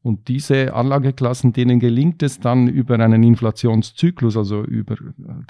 Und 0.07 0.29
diese 0.29 0.73
Anlageklassen, 0.73 1.53
denen 1.53 1.81
gelingt 1.81 2.23
es 2.23 2.39
dann 2.39 2.69
über 2.69 2.95
einen 2.97 3.25
Inflationszyklus, 3.25 4.37
also 4.37 4.63
über 4.63 4.95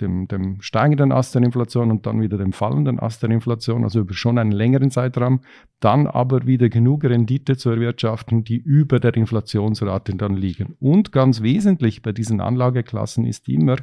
dem, 0.01 0.29
dem 0.29 0.63
steigenden 0.63 1.13
Ast 1.13 1.35
der 1.35 1.43
Inflation 1.43 1.91
und 1.91 2.07
dann 2.07 2.23
wieder 2.23 2.39
dem 2.39 2.55
fallenden 2.55 2.99
Ast 2.99 3.23
der 3.23 3.29
Inflation, 3.29 3.85
also 3.85 4.01
über 4.01 4.15
schon 4.15 4.39
einen 4.39 4.53
längeren 4.53 4.91
Zeitraum, 4.91 5.41
dann 5.79 6.07
aber 6.07 6.47
wieder 6.47 6.71
genug 6.71 7.05
Rendite 7.05 7.59
zu 7.59 7.69
erwirtschaften, 7.69 8.45
die 8.45 8.57
über 8.57 8.99
der 8.99 9.15
Inflationsrate 9.15 10.15
dann 10.15 10.39
liegen. 10.39 10.75
Und 10.81 11.13
ganz 11.13 11.43
wesentlich 11.43 12.01
bei 12.01 12.13
diesen 12.13 12.41
Anlageklassen 12.41 13.27
ist 13.27 13.51
immer, 13.51 13.77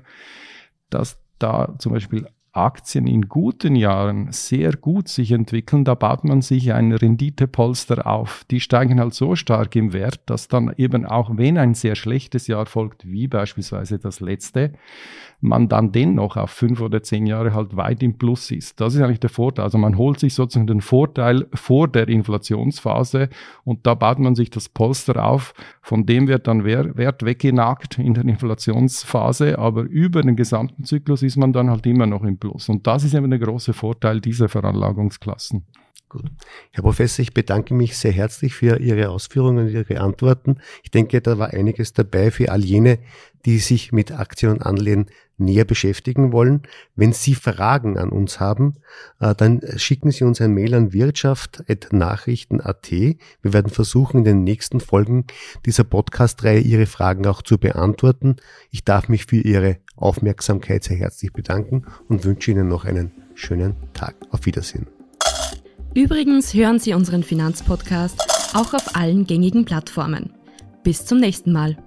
dass 0.90 1.20
da 1.38 1.76
zum 1.78 1.92
Beispiel 1.92 2.26
Aktien 2.54 3.08
in 3.08 3.30
guten 3.30 3.76
Jahren 3.76 4.32
sehr 4.32 4.74
gut 4.74 5.08
sich 5.08 5.32
entwickeln, 5.32 5.84
da 5.86 5.96
baut 5.96 6.24
man 6.24 6.44
sich 6.44 6.72
ein 6.72 6.92
Renditepolster 6.92 8.06
auf. 8.06 8.46
Die 8.52 8.60
steigen 8.60 9.00
halt 9.00 9.16
so 9.16 9.36
stark 9.36 9.76
im 9.76 9.92
Wert, 9.92 10.22
dass 10.28 10.48
dann 10.48 10.72
eben 10.78 11.06
auch 11.06 11.32
wenn 11.36 11.58
ein 11.58 11.74
sehr 11.74 11.96
schlechtes 11.96 12.46
Jahr 12.46 12.68
folgt, 12.68 13.10
wie 13.10 13.28
beispielsweise 13.28 13.98
das 13.98 14.20
letzte, 14.20 14.74
man 15.42 15.68
dann 15.68 15.92
dennoch 15.92 16.38
auf 16.38 16.52
fünf 16.52 16.80
oder 16.80 17.04
zehn 17.04 17.26
Jahre 17.26 17.54
halt 17.54 17.76
weit 17.76 18.02
im 18.02 18.18
Plus 18.18 18.50
ist. 18.52 18.80
Das 18.80 18.96
ist 18.96 19.02
eigentlich 19.02 19.20
der 19.20 19.30
Vorteil. 19.30 19.66
Also 19.66 19.78
man 19.78 19.98
holt 19.98 20.20
sich 20.20 20.36
sozusagen 20.36 20.68
den 20.68 20.80
Vorteil 20.80 21.48
vor 21.54 21.88
der 21.88 22.08
Inflationsphase 22.08 23.30
und 23.66 23.86
da 23.86 23.94
baut 23.94 24.20
man 24.20 24.36
sich 24.36 24.52
das 24.52 24.70
Polster 24.70 25.26
auf, 25.26 25.54
von 25.82 26.06
dem 26.06 26.28
wird 26.28 26.48
dann 26.48 26.63
Wert 26.63 27.26
weggenagt 27.26 28.00
in 28.00 28.13
der 28.13 28.24
Inflationsphase, 28.24 29.60
aber 29.60 29.82
über 29.82 30.22
den 30.22 30.36
gesamten 30.36 30.86
Zyklus 30.86 31.24
ist 31.24 31.36
man 31.36 31.52
dann 31.52 31.70
halt 31.70 31.86
immer 31.86 32.06
noch 32.06 32.24
im 32.24 32.38
Plus. 32.43 32.67
Und 32.67 32.86
das 32.86 33.06
ist 33.06 33.13
eben 33.13 33.29
der 33.29 33.39
große 33.39 33.71
Vorteil 33.71 34.19
dieser 34.19 34.49
Veranlagungsklassen. 34.49 35.65
Gut. 36.10 36.29
Herr 36.71 36.84
Professor, 36.84 37.23
ich 37.23 37.34
bedanke 37.34 37.73
mich 37.73 37.97
sehr 37.97 38.12
herzlich 38.12 38.53
für 38.53 38.82
Ihre 38.82 39.10
Ausführungen 39.10 39.67
und 39.67 39.71
Ihre 39.71 40.01
Antworten. 40.01 40.58
Ich 40.84 40.91
denke, 40.91 41.21
da 41.21 41.39
war 41.39 41.51
einiges 41.51 41.93
dabei 41.93 42.32
für 42.32 42.51
all 42.51 42.65
jene, 42.65 42.99
die 43.45 43.60
sich 43.60 43.93
mit 43.93 44.12
Aktien 44.12 44.51
und 44.51 44.65
Anleihen 44.65 45.06
näher 45.38 45.63
beschäftigen 45.63 46.34
wollen. 46.34 46.63
Wenn 46.97 47.13
Sie 47.13 47.36
Fragen 47.36 47.97
an 47.97 48.10
uns 48.10 48.41
haben, 48.41 48.73
äh, 49.21 49.34
dann 49.34 49.62
schicken 49.77 50.12
Sie 50.12 50.25
uns 50.25 50.41
ein 50.41 50.53
Mail 50.53 50.73
an 50.73 50.91
wirtschaft.nachrichten.at. 50.91 52.91
Wir 52.91 53.15
werden 53.41 53.71
versuchen, 53.71 54.17
in 54.17 54.25
den 54.25 54.43
nächsten 54.43 54.82
Folgen 54.82 55.27
dieser 55.65 55.86
Podcast-Reihe 55.86 56.60
Ihre 56.60 56.88
Fragen 56.88 57.25
auch 57.25 57.41
zu 57.41 57.58
beantworten. 57.58 58.36
Ich 58.69 58.84
darf 58.84 59.08
mich 59.08 59.27
für 59.27 59.38
Ihre 59.38 59.77
Aufmerksamkeit 59.95 60.84
sehr 60.84 60.97
herzlich 60.97 61.34
bedanken 61.34 61.86
und 62.10 62.25
wünsche 62.25 62.51
Ihnen 62.51 62.67
noch 62.67 62.86
einen 62.86 63.12
schönen 63.36 63.75
Tag. 63.93 64.15
Auf 64.32 64.45
Wiedersehen. 64.45 64.88
Übrigens 65.93 66.53
hören 66.53 66.79
Sie 66.79 66.93
unseren 66.93 67.23
Finanzpodcast 67.23 68.19
auch 68.56 68.73
auf 68.73 68.95
allen 68.95 69.25
gängigen 69.25 69.65
Plattformen. 69.65 70.34
Bis 70.84 71.06
zum 71.06 71.19
nächsten 71.19 71.51
Mal. 71.51 71.77